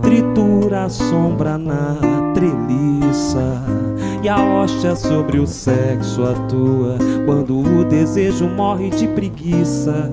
tritura 0.00 0.84
a 0.84 0.88
sombra 0.88 1.58
na 1.58 1.96
treliça 2.34 3.85
e 4.26 4.28
a 4.28 4.44
hóstia 4.44 4.96
sobre 4.96 5.38
o 5.38 5.46
sexo 5.46 6.24
atua. 6.24 6.98
Quando 7.24 7.60
o 7.60 7.84
desejo 7.84 8.48
morre 8.48 8.90
de 8.90 9.06
preguiça 9.06 10.10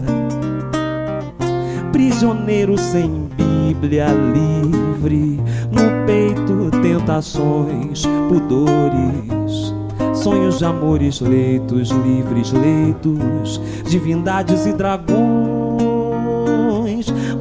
prisioneiro 1.91 2.77
sem 2.77 3.27
Bíblia 3.35 4.09
livre 4.09 5.41
no 5.71 6.05
peito 6.05 6.69
tentações 6.81 8.03
pudores 8.29 9.73
sonhos 10.13 10.59
de 10.59 10.65
amores 10.65 11.19
leitos 11.19 11.89
livres 11.89 12.51
leitos 12.51 13.59
divindades 13.89 14.67
e 14.67 14.73
dragões 14.73 15.13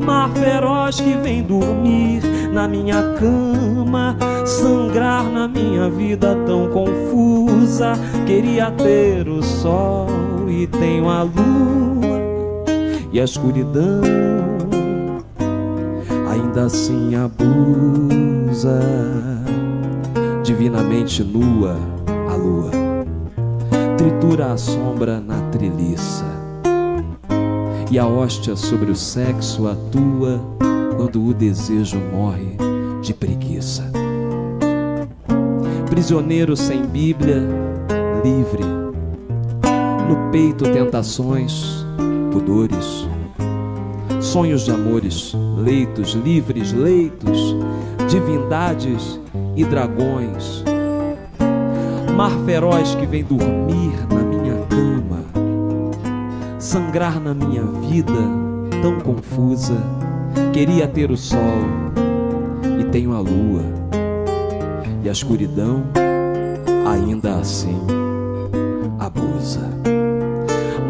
mar 0.04 0.30
feroz 0.30 1.00
que 1.00 1.14
vem 1.16 1.42
dormir 1.42 2.22
na 2.52 2.68
minha 2.68 3.14
cama, 3.14 4.16
sangrar 4.62 5.24
na 5.24 5.48
minha 5.48 5.90
vida 5.90 6.36
tão 6.46 6.68
confusa. 6.68 7.94
Queria 8.24 8.70
ter 8.70 9.28
o 9.28 9.42
sol 9.42 10.06
e 10.48 10.68
tenho 10.68 11.08
a 11.08 11.22
lua 11.22 12.22
e 13.12 13.20
a 13.20 13.24
escuridão, 13.24 14.00
ainda 16.30 16.64
assim 16.66 17.14
abusa. 17.14 18.80
Divinamente 20.44 21.22
nua 21.24 21.76
a 22.30 22.34
lua, 22.36 22.70
tritura 23.98 24.52
a 24.52 24.56
sombra 24.56 25.20
na 25.20 25.40
treliça, 25.50 26.24
e 27.90 27.98
a 27.98 28.06
hóstia 28.06 28.56
sobre 28.56 28.90
o 28.90 28.96
sexo 28.96 29.68
atua 29.68 30.40
quando 30.96 31.24
o 31.24 31.34
desejo 31.34 31.98
morre 32.12 32.56
de 33.02 33.12
preguiça. 33.12 34.01
Prisioneiro 35.92 36.56
sem 36.56 36.86
Bíblia, 36.86 37.46
livre, 38.24 38.64
no 40.08 40.30
peito 40.30 40.64
tentações, 40.64 41.84
pudores. 42.32 43.06
Sonhos 44.18 44.62
de 44.62 44.70
amores, 44.70 45.34
leitos 45.58 46.12
livres, 46.14 46.72
leitos, 46.72 47.54
divindades 48.08 49.20
e 49.54 49.66
dragões. 49.66 50.64
Mar 52.16 52.32
feroz 52.46 52.94
que 52.94 53.04
vem 53.04 53.22
dormir 53.22 53.92
na 54.08 54.22
minha 54.22 54.64
cama, 54.68 55.22
sangrar 56.58 57.20
na 57.20 57.34
minha 57.34 57.64
vida 57.64 58.18
tão 58.80 58.98
confusa. 58.98 59.76
Queria 60.54 60.88
ter 60.88 61.10
o 61.10 61.18
sol 61.18 61.66
e 62.80 62.84
tenho 62.84 63.12
a 63.12 63.20
lua, 63.20 63.81
e 65.02 65.08
a 65.08 65.12
escuridão 65.12 65.82
ainda 66.86 67.36
assim 67.36 67.78
abusa. 68.98 69.70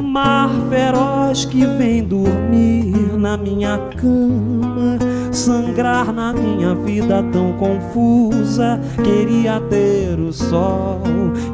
Mar 0.03 0.51
feroz 0.69 1.47
que 1.47 1.65
vem 1.65 2.05
dormir 2.05 3.17
na 3.17 3.37
minha 3.37 3.79
cama, 3.97 4.99
sangrar 5.33 6.13
na 6.13 6.33
minha 6.33 6.75
vida 6.75 7.23
tão 7.33 7.55
confusa. 7.55 8.79
Queria 9.03 9.59
ter 9.61 10.21
o 10.21 10.33
sol 10.33 11.01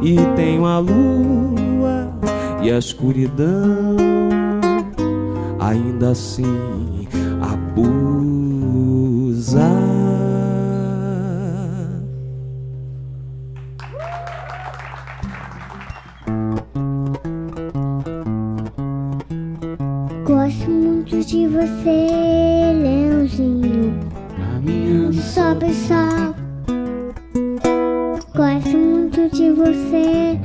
e 0.02 0.16
tenho 0.34 0.66
a 0.66 0.78
lua 0.78 2.10
e 2.62 2.72
a 2.72 2.78
escuridão, 2.78 3.96
ainda 5.60 6.10
assim 6.10 6.87
de 21.28 21.46
você, 21.46 22.72
Leãozinho. 22.72 23.92
Só 25.12 25.54
pessoal. 25.56 26.34
Gosto 28.34 28.78
muito 28.78 29.28
de 29.36 29.50
você, 29.52 30.37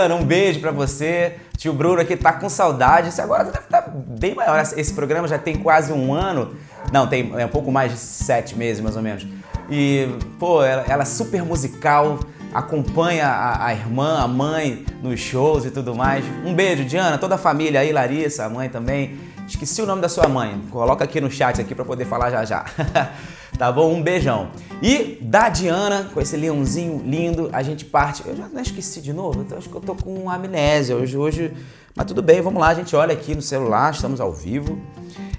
Diana, 0.00 0.14
um 0.14 0.24
beijo 0.24 0.60
pra 0.60 0.70
você. 0.70 1.34
Tio 1.58 1.74
Bruno 1.74 2.00
aqui 2.00 2.16
tá 2.16 2.32
com 2.32 2.48
saudade. 2.48 3.10
Isso 3.10 3.20
agora 3.20 3.44
deve 3.44 3.58
estar 3.58 3.84
bem 3.90 4.34
maior. 4.34 4.58
Esse 4.58 4.94
programa 4.94 5.28
já 5.28 5.36
tem 5.36 5.56
quase 5.56 5.92
um 5.92 6.14
ano. 6.14 6.56
Não, 6.90 7.06
tem 7.06 7.30
é 7.36 7.44
um 7.44 7.50
pouco 7.50 7.70
mais 7.70 7.92
de 7.92 7.98
sete 7.98 8.56
meses, 8.56 8.82
mais 8.82 8.96
ou 8.96 9.02
menos. 9.02 9.26
E, 9.68 10.08
pô, 10.38 10.64
ela, 10.64 10.84
ela 10.88 11.02
é 11.02 11.06
super 11.06 11.44
musical, 11.44 12.18
acompanha 12.54 13.26
a, 13.26 13.66
a 13.66 13.74
irmã, 13.74 14.22
a 14.22 14.26
mãe 14.26 14.86
nos 15.02 15.20
shows 15.20 15.66
e 15.66 15.70
tudo 15.70 15.94
mais. 15.94 16.24
Um 16.46 16.54
beijo, 16.54 16.82
Diana, 16.84 17.18
toda 17.18 17.34
a 17.34 17.38
família 17.38 17.80
aí, 17.80 17.92
Larissa, 17.92 18.46
a 18.46 18.48
mãe 18.48 18.70
também. 18.70 19.18
Esqueci 19.50 19.82
o 19.82 19.86
nome 19.86 20.00
da 20.00 20.08
sua 20.08 20.28
mãe. 20.28 20.62
Coloca 20.70 21.02
aqui 21.02 21.20
no 21.20 21.28
chat 21.28 21.60
aqui 21.60 21.74
para 21.74 21.84
poder 21.84 22.04
falar 22.04 22.30
já 22.30 22.44
já. 22.44 22.64
tá 23.58 23.70
bom? 23.72 23.92
Um 23.92 24.00
beijão. 24.00 24.48
E 24.80 25.18
da 25.20 25.48
Diana, 25.48 26.08
com 26.14 26.20
esse 26.20 26.36
leãozinho 26.36 27.02
lindo, 27.04 27.50
a 27.52 27.60
gente 27.60 27.84
parte. 27.84 28.22
Eu 28.24 28.36
já 28.36 28.48
não 28.48 28.62
esqueci 28.62 29.00
de 29.00 29.12
novo. 29.12 29.44
Eu 29.50 29.58
acho 29.58 29.68
que 29.68 29.74
eu 29.74 29.80
tô 29.80 29.96
com 29.96 30.30
amnésia 30.30 30.94
hoje. 30.94 31.16
hoje 31.16 31.52
mas 31.96 32.06
tudo 32.06 32.22
bem, 32.22 32.40
vamos 32.40 32.60
lá. 32.60 32.68
A 32.68 32.74
gente 32.74 32.94
olha 32.94 33.12
aqui 33.12 33.34
no 33.34 33.42
celular, 33.42 33.92
estamos 33.92 34.20
ao 34.20 34.32
vivo. 34.32 34.80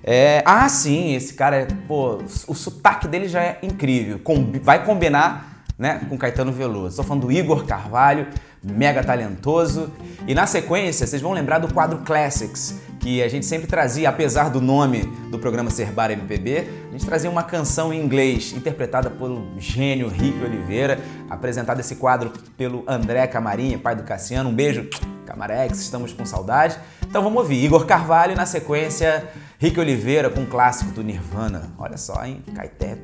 É, 0.03 0.43
ah, 0.45 0.68
sim, 0.68 1.16
esse 1.16 1.34
cara, 1.34 1.62
é, 1.62 1.68
pô, 1.88 2.18
o 2.47 2.53
sotaque 2.53 3.07
dele 3.07 3.30
já 3.30 3.41
é 3.41 3.59
incrível. 3.64 4.20
Vai 4.62 4.84
combinar 4.84 5.64
né, 5.80 6.01
com 6.09 6.18
Caetano 6.18 6.51
Veloso. 6.51 6.89
Estou 6.89 7.05
falando 7.05 7.28
do 7.28 7.32
Igor 7.32 7.66
Carvalho, 7.66 8.28
mega 8.62 9.01
talentoso. 9.01 9.89
E 10.28 10.36
na 10.36 10.45
sequência, 10.45 11.07
vocês 11.07 11.22
vão 11.22 11.32
lembrar 11.32 11.59
do 11.59 11.74
quadro 11.74 11.99
Classics, 11.99 12.78
que 13.01 13.21
a 13.23 13.27
gente 13.27 13.47
sempre 13.47 13.67
trazia, 13.67 14.07
apesar 14.07 14.49
do 14.49 14.61
nome 14.61 15.01
do 15.31 15.39
programa 15.39 15.71
ser 15.71 15.91
Bar 15.91 16.11
MPB, 16.11 16.67
a 16.89 16.91
gente 16.91 17.05
trazia 17.05 17.29
uma 17.29 17.41
canção 17.41 17.91
em 17.91 17.99
inglês, 17.99 18.53
interpretada 18.53 19.09
pelo 19.09 19.43
gênio 19.57 20.07
Rick 20.07 20.41
Oliveira, 20.43 20.99
apresentado 21.27 21.79
esse 21.79 21.95
quadro 21.95 22.31
pelo 22.55 22.83
André 22.87 23.25
Camarinha, 23.25 23.79
pai 23.79 23.95
do 23.95 24.03
Cassiano. 24.03 24.49
Um 24.49 24.53
beijo, 24.53 24.87
Camarex, 25.25 25.79
estamos 25.79 26.13
com 26.13 26.25
saudade. 26.25 26.77
Então 27.03 27.23
vamos 27.23 27.41
ouvir 27.41 27.65
Igor 27.65 27.85
Carvalho 27.87 28.35
na 28.35 28.45
sequência 28.45 29.27
Rick 29.57 29.79
Oliveira 29.79 30.29
com 30.29 30.41
um 30.41 30.45
clássico 30.45 30.91
do 30.91 31.03
Nirvana. 31.03 31.71
Olha 31.79 31.97
só, 31.97 32.23
hein? 32.23 32.43
Caeté. 32.55 32.97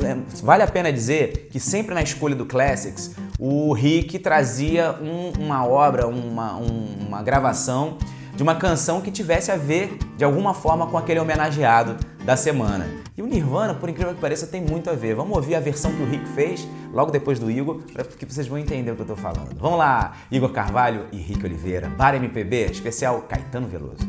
É, 0.00 0.16
vale 0.42 0.64
a 0.64 0.66
pena 0.66 0.92
dizer 0.92 1.48
que 1.50 1.60
sempre 1.60 1.94
na 1.94 2.02
escolha 2.02 2.34
do 2.34 2.44
Classics, 2.44 3.14
o 3.38 3.72
Rick 3.72 4.18
trazia 4.18 4.92
um, 5.00 5.44
uma 5.44 5.64
obra, 5.64 6.08
uma, 6.08 6.56
um, 6.56 7.06
uma 7.06 7.22
gravação 7.22 7.98
de 8.36 8.42
uma 8.42 8.54
canção 8.54 9.00
que 9.00 9.10
tivesse 9.10 9.50
a 9.50 9.56
ver 9.56 9.96
de 10.16 10.24
alguma 10.24 10.54
forma 10.54 10.86
com 10.86 10.98
aquele 10.98 11.20
homenageado 11.20 11.96
da 12.24 12.36
semana. 12.36 12.86
E 13.16 13.22
o 13.22 13.26
Nirvana, 13.26 13.74
por 13.74 13.88
incrível 13.88 14.14
que 14.14 14.20
pareça, 14.20 14.46
tem 14.46 14.60
muito 14.60 14.90
a 14.90 14.94
ver. 14.94 15.14
Vamos 15.14 15.36
ouvir 15.36 15.54
a 15.54 15.60
versão 15.60 15.92
que 15.92 16.02
o 16.02 16.06
Rick 16.06 16.26
fez 16.30 16.66
logo 16.92 17.10
depois 17.10 17.38
do 17.38 17.50
Igor, 17.50 17.80
para 17.92 18.04
que 18.04 18.26
vocês 18.26 18.46
vão 18.46 18.58
entender 18.58 18.90
o 18.90 18.94
que 18.94 19.02
eu 19.02 19.04
estou 19.04 19.16
falando. 19.16 19.56
Vamos 19.58 19.78
lá, 19.78 20.12
Igor 20.30 20.50
Carvalho 20.50 21.06
e 21.12 21.18
Rick 21.18 21.44
Oliveira, 21.44 21.88
Bar 21.88 22.14
MPB, 22.14 22.66
especial 22.70 23.22
Caetano 23.22 23.68
Veloso. 23.68 24.08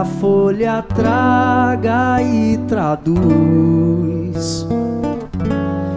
A 0.00 0.04
folha 0.04 0.84
traga 0.94 2.20
e 2.20 2.58
traduz 2.68 3.16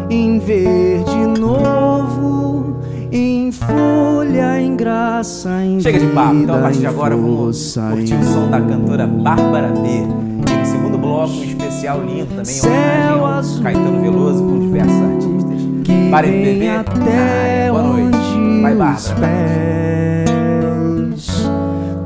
em 0.10 0.40
verde 0.40 1.38
novo, 1.38 2.78
em 3.12 3.52
folha, 3.52 4.62
em 4.62 4.78
graça, 4.78 5.50
em 5.66 5.82
Chega 5.82 6.00
de 6.00 6.08
papo, 6.08 6.36
então 6.36 6.56
a 6.56 6.62
partir 6.62 6.80
de 6.80 6.88
agora 6.88 7.14
vamos 7.14 7.76
curtir 7.76 8.16
o 8.16 8.24
som 8.24 8.50
da 8.50 8.62
cantora 8.62 9.06
Bárbara 9.06 9.68
B. 9.68 9.90
E 9.90 10.58
no 10.58 10.66
segundo 10.66 10.98
bloco, 10.98 11.34
um 11.34 11.44
especial 11.44 12.02
lindo 12.02 12.28
também, 12.28 12.42
em 12.42 12.46
Céu 12.46 12.72
homenagem 12.72 13.12
ao 13.12 13.26
azul 13.26 13.64
Caetano 13.64 14.02
Veloso 14.02 14.44
com 14.46 14.60
diversos 14.60 15.02
artistas. 15.02 15.62
que 15.84 16.10
Bar 16.10 16.24
vem 16.24 16.42
MPB, 16.42 16.70
até. 16.70 17.70
Boa 17.70 17.84
noite. 17.84 18.62
Vai, 18.62 18.76
Bárbara. 18.76 19.20
pés 19.20 20.30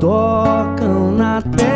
tocam 0.00 1.12
na 1.12 1.40
terra 1.40 1.73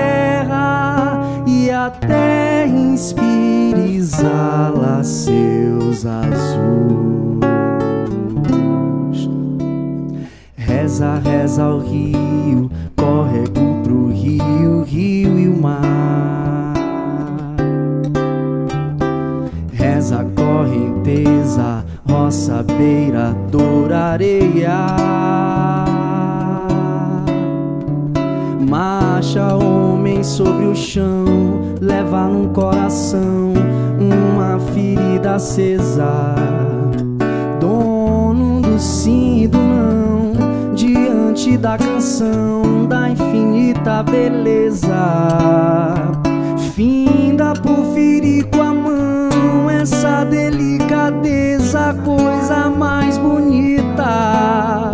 a 1.89 1.91
terra 1.91 2.67
inspira 2.67 3.79
e 3.79 3.97
exala 3.97 5.03
seus 5.03 6.05
azuis. 6.05 7.49
Reza, 10.55 11.19
reza 11.25 11.63
ao 11.63 11.79
rio, 11.79 12.71
córrego 12.95 13.81
pro 13.83 14.09
rio, 14.09 14.83
rio 14.83 15.39
e 15.39 15.49
o 15.49 15.63
mar. 15.63 16.75
Reza 19.73 20.27
correnteza, 20.37 21.87
roça, 22.07 22.63
beira, 22.63 23.35
dor, 23.51 23.95
areia. 23.95 25.09
Marcha 28.69 29.57
homem 29.57 30.23
sobre 30.23 30.67
o 30.67 30.75
chão, 30.75 31.68
leva 31.81 32.27
num 32.29 32.49
coração 32.49 33.53
uma 33.99 34.59
ferida 34.73 35.35
acesa. 35.35 36.35
Dono 37.61 38.61
do 38.61 38.79
sim 38.79 39.43
e 39.43 39.49
do 39.49 39.59
não, 39.59 40.75
diante 40.75 41.57
da 41.57 41.77
canção 41.77 42.87
da 42.87 43.11
infinita 43.11 44.03
beleza. 44.03 44.95
Finda 46.75 47.53
por 47.55 47.95
ferir 47.95 48.47
com 48.47 48.63
a 48.63 48.75
mão 48.75 49.71
essa 49.71 50.25
delicadeza, 50.25 51.95
coisa 52.05 52.71
mais 52.71 53.19
bonita. 53.19 54.88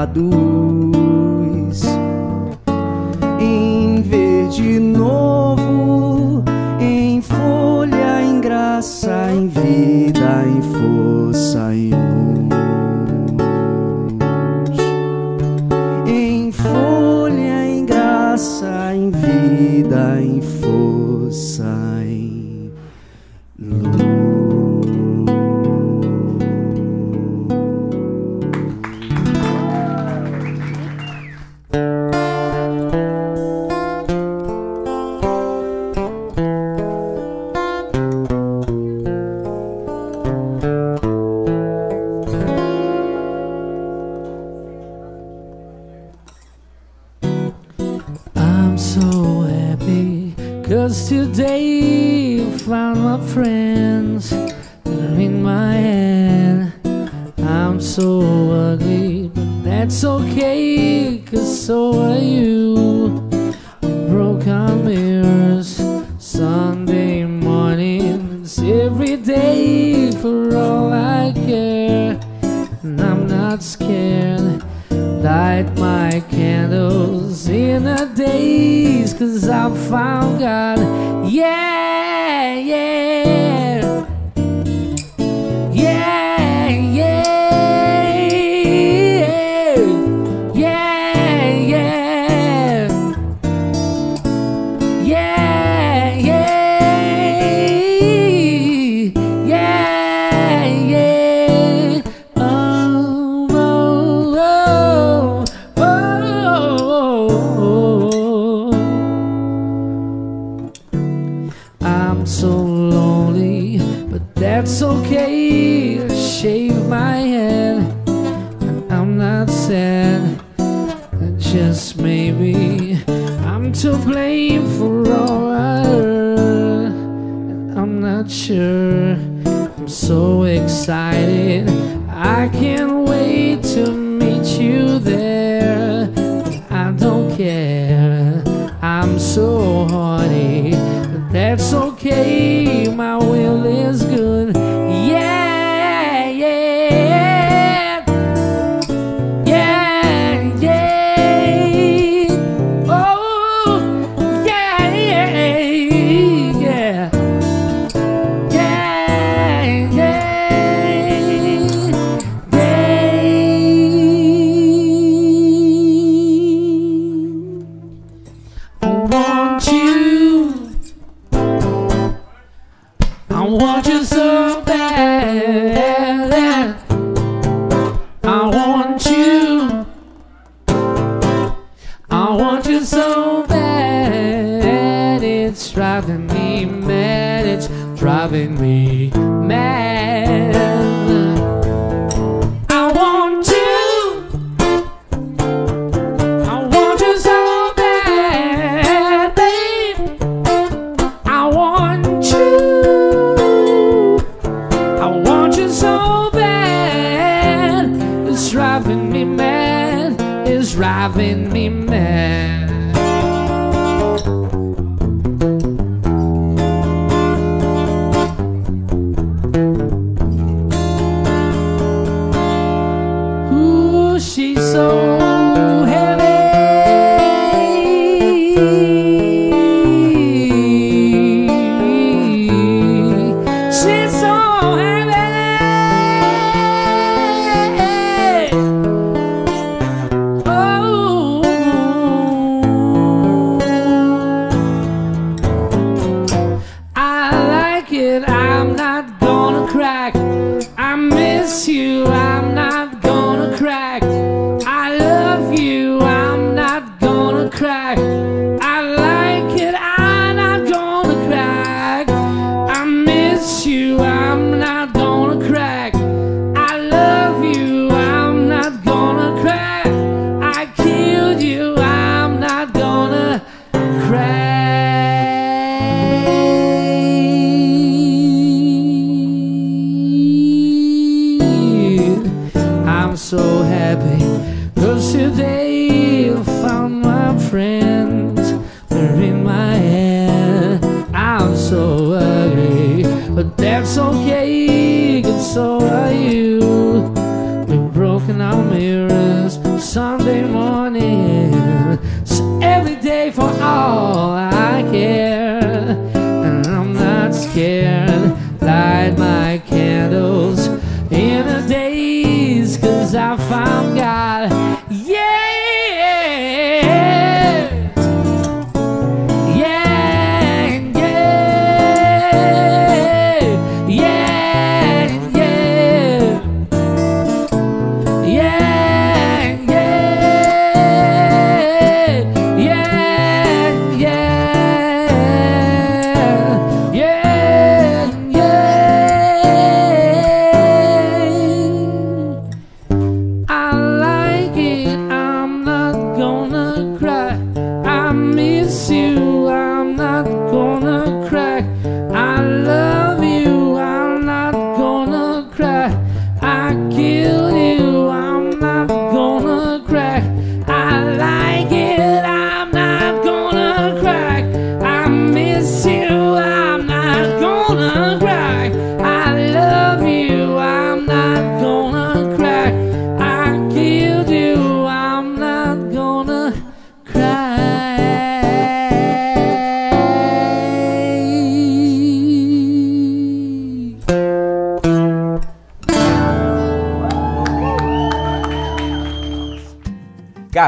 Traduz 0.00 1.84
em 3.38 4.00
verde 4.00 4.80
novo, 4.80 6.42
em 6.80 7.20
folha, 7.20 8.22
em 8.22 8.40
graça, 8.40 9.30
em 9.30 9.46
vida, 9.46 10.44
em 10.46 10.62
força, 10.62 11.74
em 11.74 11.89
cause 50.70 51.08
today 51.08 51.64
you 52.36 52.58
found 52.58 53.02
my 53.02 53.18
friends 53.34 54.30
They're 54.84 55.20
in 55.20 55.42
my 55.42 55.72
hand 55.74 56.72
I'm 57.40 57.80
so 57.80 58.20
ugly 58.52 59.32
but 59.34 59.64
that's 59.64 60.04
okay 60.04 61.24
cause 61.26 61.66
so 61.66 62.00
are 62.00 62.18
you. 62.18 62.70
We 63.82 64.14
cause 79.20 79.50
I 79.50 79.68
found 79.90 80.38
God. 80.38 80.78
Yeah, 81.30 81.69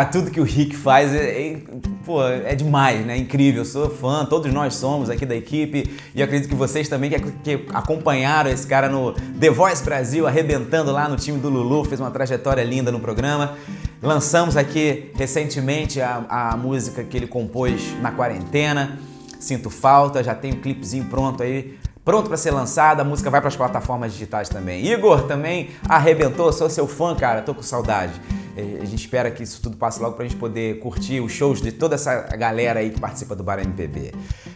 Tudo 0.04 0.30
que 0.30 0.40
o 0.40 0.44
Rick 0.44 0.76
faz 0.76 1.14
é, 1.14 1.52
é- 1.52 1.62
pô, 2.04 2.22
é 2.22 2.54
demais, 2.54 3.04
né? 3.04 3.16
Incrível. 3.16 3.62
Eu 3.62 3.64
sou 3.64 3.90
fã, 3.90 4.24
todos 4.24 4.52
nós 4.52 4.74
somos 4.74 5.10
aqui 5.10 5.24
da 5.26 5.34
equipe 5.34 5.98
e 6.14 6.22
acredito 6.22 6.48
que 6.48 6.54
vocês 6.54 6.88
também 6.88 7.10
que, 7.10 7.20
que 7.20 7.66
acompanharam 7.72 8.50
esse 8.50 8.66
cara 8.66 8.88
no 8.88 9.12
The 9.12 9.50
Voice 9.50 9.84
Brasil, 9.84 10.26
arrebentando 10.26 10.92
lá 10.92 11.08
no 11.08 11.16
time 11.16 11.38
do 11.38 11.48
Lulu, 11.48 11.84
fez 11.84 12.00
uma 12.00 12.10
trajetória 12.10 12.62
linda 12.62 12.90
no 12.90 13.00
programa. 13.00 13.56
Lançamos 14.02 14.56
aqui 14.56 15.10
recentemente 15.14 16.00
a, 16.00 16.24
a 16.28 16.56
música 16.56 17.04
que 17.04 17.16
ele 17.16 17.26
compôs 17.26 17.94
na 18.00 18.10
quarentena. 18.10 18.98
Sinto 19.38 19.70
falta, 19.70 20.22
já 20.22 20.34
tem 20.34 20.52
um 20.52 20.60
clipezinho 20.60 21.04
pronto 21.06 21.42
aí 21.42 21.76
pronto 22.04 22.28
para 22.28 22.36
ser 22.36 22.50
lançado, 22.50 23.00
a 23.00 23.04
música 23.04 23.30
vai 23.30 23.40
para 23.40 23.48
as 23.48 23.56
plataformas 23.56 24.12
digitais 24.12 24.48
também. 24.48 24.84
Igor 24.86 25.22
também 25.22 25.70
arrebentou, 25.88 26.52
sou 26.52 26.68
seu 26.68 26.86
fã, 26.86 27.14
cara, 27.14 27.42
tô 27.42 27.54
com 27.54 27.62
saudade. 27.62 28.12
Eh, 28.56 28.78
A 28.80 28.84
gente 28.84 29.00
espera 29.00 29.30
que 29.30 29.42
isso 29.42 29.60
tudo 29.62 29.76
passe 29.76 30.00
logo 30.00 30.14
pra 30.16 30.24
gente 30.24 30.36
poder 30.36 30.78
curtir 30.80 31.20
os 31.20 31.32
shows 31.32 31.60
de 31.60 31.72
toda 31.72 31.94
essa 31.94 32.22
galera 32.36 32.80
aí 32.80 32.90
que 32.90 33.00
participa 33.00 33.34
do 33.34 33.42
Bar 33.42 33.58
MPB. 33.60 34.12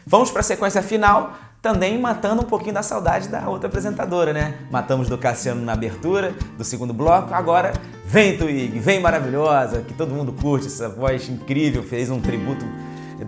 Vamos 0.07 0.31
para 0.31 0.41
a 0.41 0.45
sequência 0.45 0.83
final, 0.83 1.35
também 1.63 1.99
matando 1.99 2.43
um 2.43 2.45
pouquinho 2.45 2.75
da 2.75 2.83
saudade 2.83 3.29
da 3.29 3.49
outra 3.49 3.69
apresentadora, 3.69 4.33
né? 4.33 4.55
Matamos 4.71 5.09
do 5.09 5.19
Cassiano 5.19 5.63
na 5.63 5.73
abertura 5.73 6.35
do 6.57 6.65
segundo 6.65 6.93
bloco, 6.93 7.33
agora 7.35 7.73
vem 8.05 8.37
Twig, 8.37 8.79
vem 8.79 9.01
maravilhosa, 9.01 9.83
que 9.83 9.95
todo 9.95 10.15
mundo 10.15 10.33
curte 10.33 10.67
essa 10.67 10.89
voz 10.89 11.29
incrível, 11.29 11.83
fez 11.83 12.11
um 12.11 12.21
tributo 12.21 12.65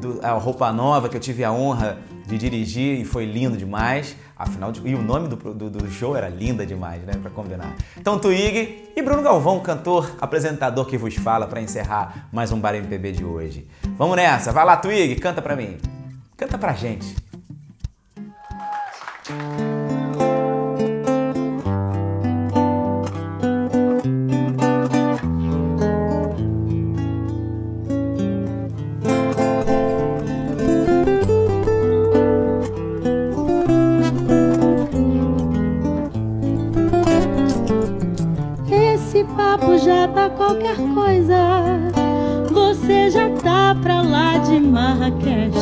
do, 0.01 0.21
a 0.23 0.33
Roupa 0.33 0.71
Nova, 0.73 1.09
que 1.09 1.17
eu 1.17 1.21
tive 1.21 1.43
a 1.43 1.51
honra 1.51 1.99
de 2.29 2.37
dirigir 2.37 3.01
e 3.01 3.05
foi 3.05 3.25
lindo 3.25 3.57
demais. 3.57 4.15
Afinal, 4.37 4.71
de, 4.71 4.87
e 4.87 4.95
o 4.95 5.03
nome 5.03 5.29
do, 5.29 5.37
do, 5.37 5.71
do 5.71 5.91
show 5.91 6.15
era 6.15 6.29
linda 6.29 6.65
demais, 6.65 7.03
né? 7.03 7.15
Pra 7.21 7.31
combinar. 7.31 7.75
Então, 7.97 8.19
Twig 8.19 8.91
e 8.95 9.03
Bruno 9.03 9.23
Galvão, 9.23 9.59
cantor, 9.61 10.15
apresentador 10.21 10.85
que 10.85 10.99
vos 10.99 11.15
fala 11.17 11.47
para 11.47 11.61
encerrar 11.61 12.29
mais 12.31 12.53
um 12.53 12.61
Bar 12.61 12.75
MPB 12.75 13.13
de 13.13 13.25
hoje. 13.25 13.67
Vamos 13.97 14.17
nessa, 14.17 14.53
vai 14.53 14.65
lá, 14.65 14.77
Twig, 14.77 15.17
canta 15.17 15.41
pra 15.41 15.57
mim. 15.57 15.79
Canta 16.37 16.57
pra 16.59 16.75
gente. 16.75 17.17
Já 39.89 40.07
tá 40.09 40.29
qualquer 40.29 40.77
coisa. 40.95 41.35
Você 42.53 43.11
já 43.11 43.31
tá 43.43 43.75
pra 43.83 44.03
lá 44.03 44.37
de 44.37 44.61
Marrakech. 44.61 45.57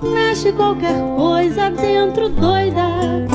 Mexe 0.00 0.52
qualquer 0.52 0.94
coisa 1.16 1.68
dentro 1.70 2.28
doida. 2.28 3.26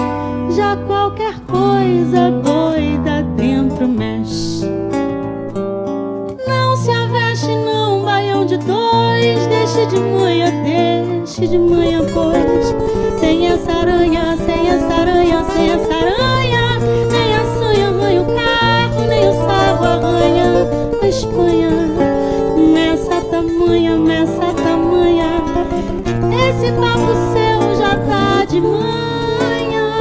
Já 0.55 0.77
qualquer 0.87 1.37
coisa 1.41 2.31
doida 2.31 3.23
dentro 3.35 3.89
mexe. 3.89 4.65
Não 6.47 6.77
se 6.77 6.91
aveste, 6.91 7.53
não, 7.57 8.05
baião 8.05 8.45
de 8.45 8.57
dois. 8.57 9.47
Deixe 9.47 9.85
de 9.87 9.99
manhã, 9.99 10.49
deixe 10.63 11.45
de 11.45 11.57
manhã, 11.57 11.99
pois. 12.13 12.73
Sem 13.19 13.47
essa 13.47 13.73
aranha, 13.73 14.32
Espanha, 21.13 21.69
nessa 22.73 23.21
tamanha, 23.21 23.95
nessa 23.95 24.51
tamanha. 24.51 25.43
Esse 26.49 26.71
papo 26.71 27.13
seu 27.31 27.75
já 27.75 27.95
tá 27.97 28.45
de 28.45 28.59
manhã. 28.59 29.93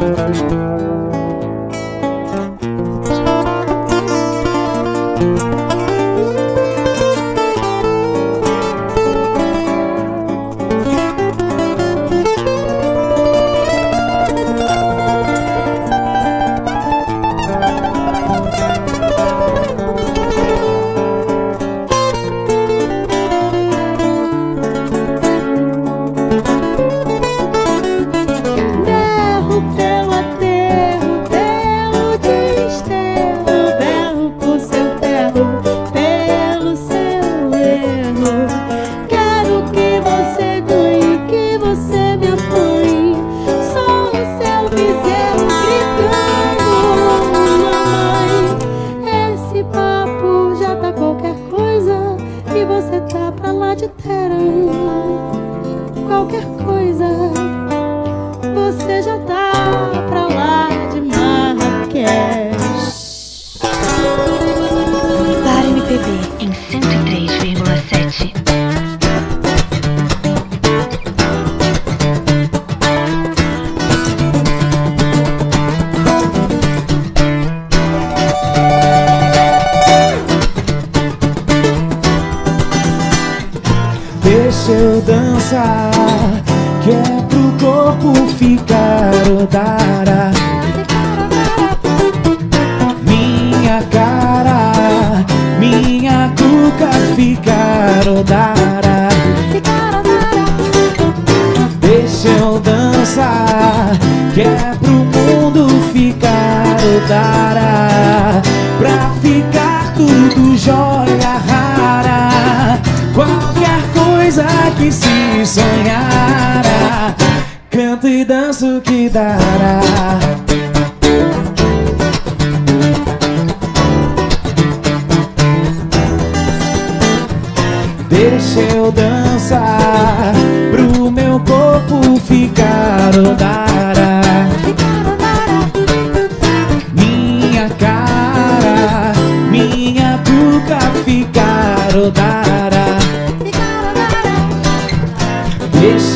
Música 0.00 0.79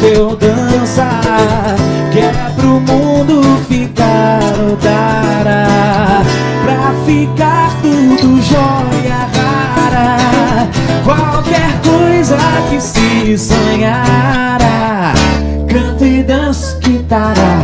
eu 0.05 0.37
dançar 0.37 1.77
Quer 2.13 2.35
pro 2.57 2.81
mundo 2.81 3.43
ficar 3.69 4.41
odara 4.71 5.67
Pra 6.65 6.95
ficar 7.07 7.71
tudo 7.81 8.41
joia 8.43 9.29
rara 9.35 10.69
Qualquer 11.05 11.81
coisa 11.83 12.37
que 12.71 12.81
se 12.81 13.39
sonhara 13.39 15.13
Canto 15.69 16.05
e 16.05 16.23
danço 16.23 16.75
tará. 17.09 17.59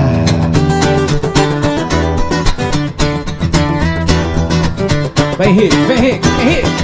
Vem 5.39 5.51
Henrique, 5.51 5.77
vem 5.77 5.97
Henrique, 5.99 6.29
Henrique 6.43 6.80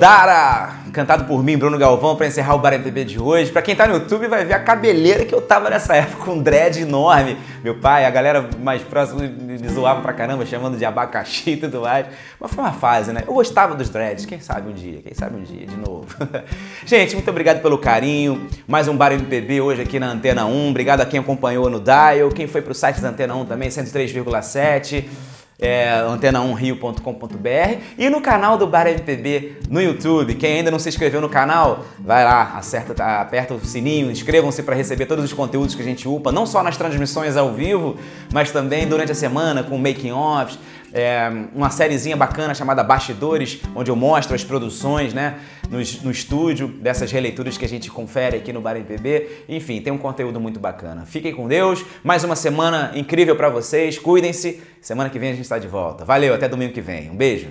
Godara, 0.00 0.76
cantado 0.94 1.24
por 1.26 1.44
mim, 1.44 1.58
Bruno 1.58 1.76
Galvão, 1.76 2.16
para 2.16 2.26
encerrar 2.26 2.54
o 2.54 2.58
Bar 2.58 2.72
MPB 2.72 3.04
de 3.04 3.20
hoje. 3.20 3.52
Para 3.52 3.60
quem 3.60 3.76
tá 3.76 3.86
no 3.86 3.92
YouTube 3.92 4.28
vai 4.28 4.46
ver 4.46 4.54
a 4.54 4.58
cabeleira 4.58 5.26
que 5.26 5.34
eu 5.34 5.42
tava 5.42 5.68
nessa 5.68 5.94
época, 5.94 6.30
um 6.30 6.42
dread 6.42 6.80
enorme. 6.80 7.36
Meu 7.62 7.74
pai, 7.80 8.06
a 8.06 8.10
galera 8.10 8.48
mais 8.62 8.80
próxima 8.80 9.20
me 9.20 9.68
zoava 9.68 10.00
pra 10.00 10.14
caramba, 10.14 10.46
chamando 10.46 10.78
de 10.78 10.86
abacaxi 10.86 11.50
e 11.50 11.56
tudo 11.58 11.82
mais. 11.82 12.06
Mas 12.40 12.50
foi 12.50 12.64
uma 12.64 12.72
fase, 12.72 13.12
né? 13.12 13.24
Eu 13.26 13.34
gostava 13.34 13.74
dos 13.74 13.90
dreads, 13.90 14.24
quem 14.24 14.40
sabe 14.40 14.70
um 14.70 14.72
dia, 14.72 15.02
quem 15.02 15.12
sabe 15.12 15.36
um 15.36 15.42
dia, 15.42 15.66
de 15.66 15.76
novo. 15.76 16.06
Gente, 16.86 17.14
muito 17.14 17.28
obrigado 17.28 17.60
pelo 17.60 17.76
carinho. 17.76 18.48
Mais 18.66 18.88
um 18.88 18.96
Bar 18.96 19.12
MPB 19.12 19.60
hoje 19.60 19.82
aqui 19.82 20.00
na 20.00 20.06
Antena 20.06 20.46
1. 20.46 20.70
Obrigado 20.70 21.02
a 21.02 21.04
quem 21.04 21.20
acompanhou 21.20 21.68
no 21.68 21.78
Dial, 21.78 22.30
quem 22.34 22.46
foi 22.46 22.62
pro 22.62 22.72
site 22.72 23.02
da 23.02 23.10
Antena 23.10 23.34
1 23.34 23.44
também, 23.44 23.68
103,7 23.68 25.04
é, 25.60 26.02
antena1rio.com.br 26.02 27.80
e 27.98 28.08
no 28.08 28.20
canal 28.20 28.56
do 28.56 28.66
Bar 28.66 28.86
MPB 28.86 29.56
no 29.68 29.80
YouTube. 29.80 30.34
Quem 30.34 30.58
ainda 30.58 30.70
não 30.70 30.78
se 30.78 30.88
inscreveu 30.88 31.20
no 31.20 31.28
canal, 31.28 31.84
vai 31.98 32.24
lá, 32.24 32.54
acerta, 32.56 32.94
tá, 32.94 33.20
aperta 33.20 33.54
o 33.54 33.64
sininho, 33.64 34.10
inscrevam-se 34.10 34.62
para 34.62 34.74
receber 34.74 35.06
todos 35.06 35.24
os 35.24 35.32
conteúdos 35.32 35.74
que 35.74 35.82
a 35.82 35.84
gente 35.84 36.08
upa, 36.08 36.32
não 36.32 36.46
só 36.46 36.62
nas 36.62 36.76
transmissões 36.76 37.36
ao 37.36 37.52
vivo, 37.52 37.96
mas 38.32 38.50
também 38.50 38.86
durante 38.86 39.12
a 39.12 39.14
semana 39.14 39.62
com 39.62 39.76
making-offs, 39.76 40.58
é, 40.92 41.30
uma 41.54 41.70
sériezinha 41.70 42.16
bacana 42.16 42.54
chamada 42.54 42.82
Bastidores, 42.82 43.60
onde 43.74 43.90
eu 43.90 43.96
mostro 43.96 44.34
as 44.34 44.44
produções, 44.44 45.14
né, 45.14 45.38
no, 45.68 45.78
no 46.02 46.10
estúdio, 46.10 46.68
dessas 46.68 47.10
releituras 47.12 47.56
que 47.56 47.64
a 47.64 47.68
gente 47.68 47.90
confere 47.90 48.36
aqui 48.36 48.52
no 48.52 48.60
Bar 48.60 48.76
MPB. 48.76 49.44
Enfim, 49.48 49.80
tem 49.80 49.92
um 49.92 49.98
conteúdo 49.98 50.40
muito 50.40 50.58
bacana. 50.58 51.04
Fiquem 51.06 51.34
com 51.34 51.46
Deus, 51.46 51.84
mais 52.02 52.24
uma 52.24 52.36
semana 52.36 52.92
incrível 52.94 53.36
para 53.36 53.48
vocês, 53.48 53.98
cuidem-se. 53.98 54.60
Semana 54.80 55.10
que 55.10 55.18
vem 55.18 55.30
a 55.30 55.32
gente 55.32 55.42
está 55.42 55.58
de 55.58 55.68
volta. 55.68 56.04
Valeu, 56.04 56.34
até 56.34 56.48
domingo 56.48 56.72
que 56.72 56.80
vem. 56.80 57.10
Um 57.10 57.16
beijo. 57.16 57.48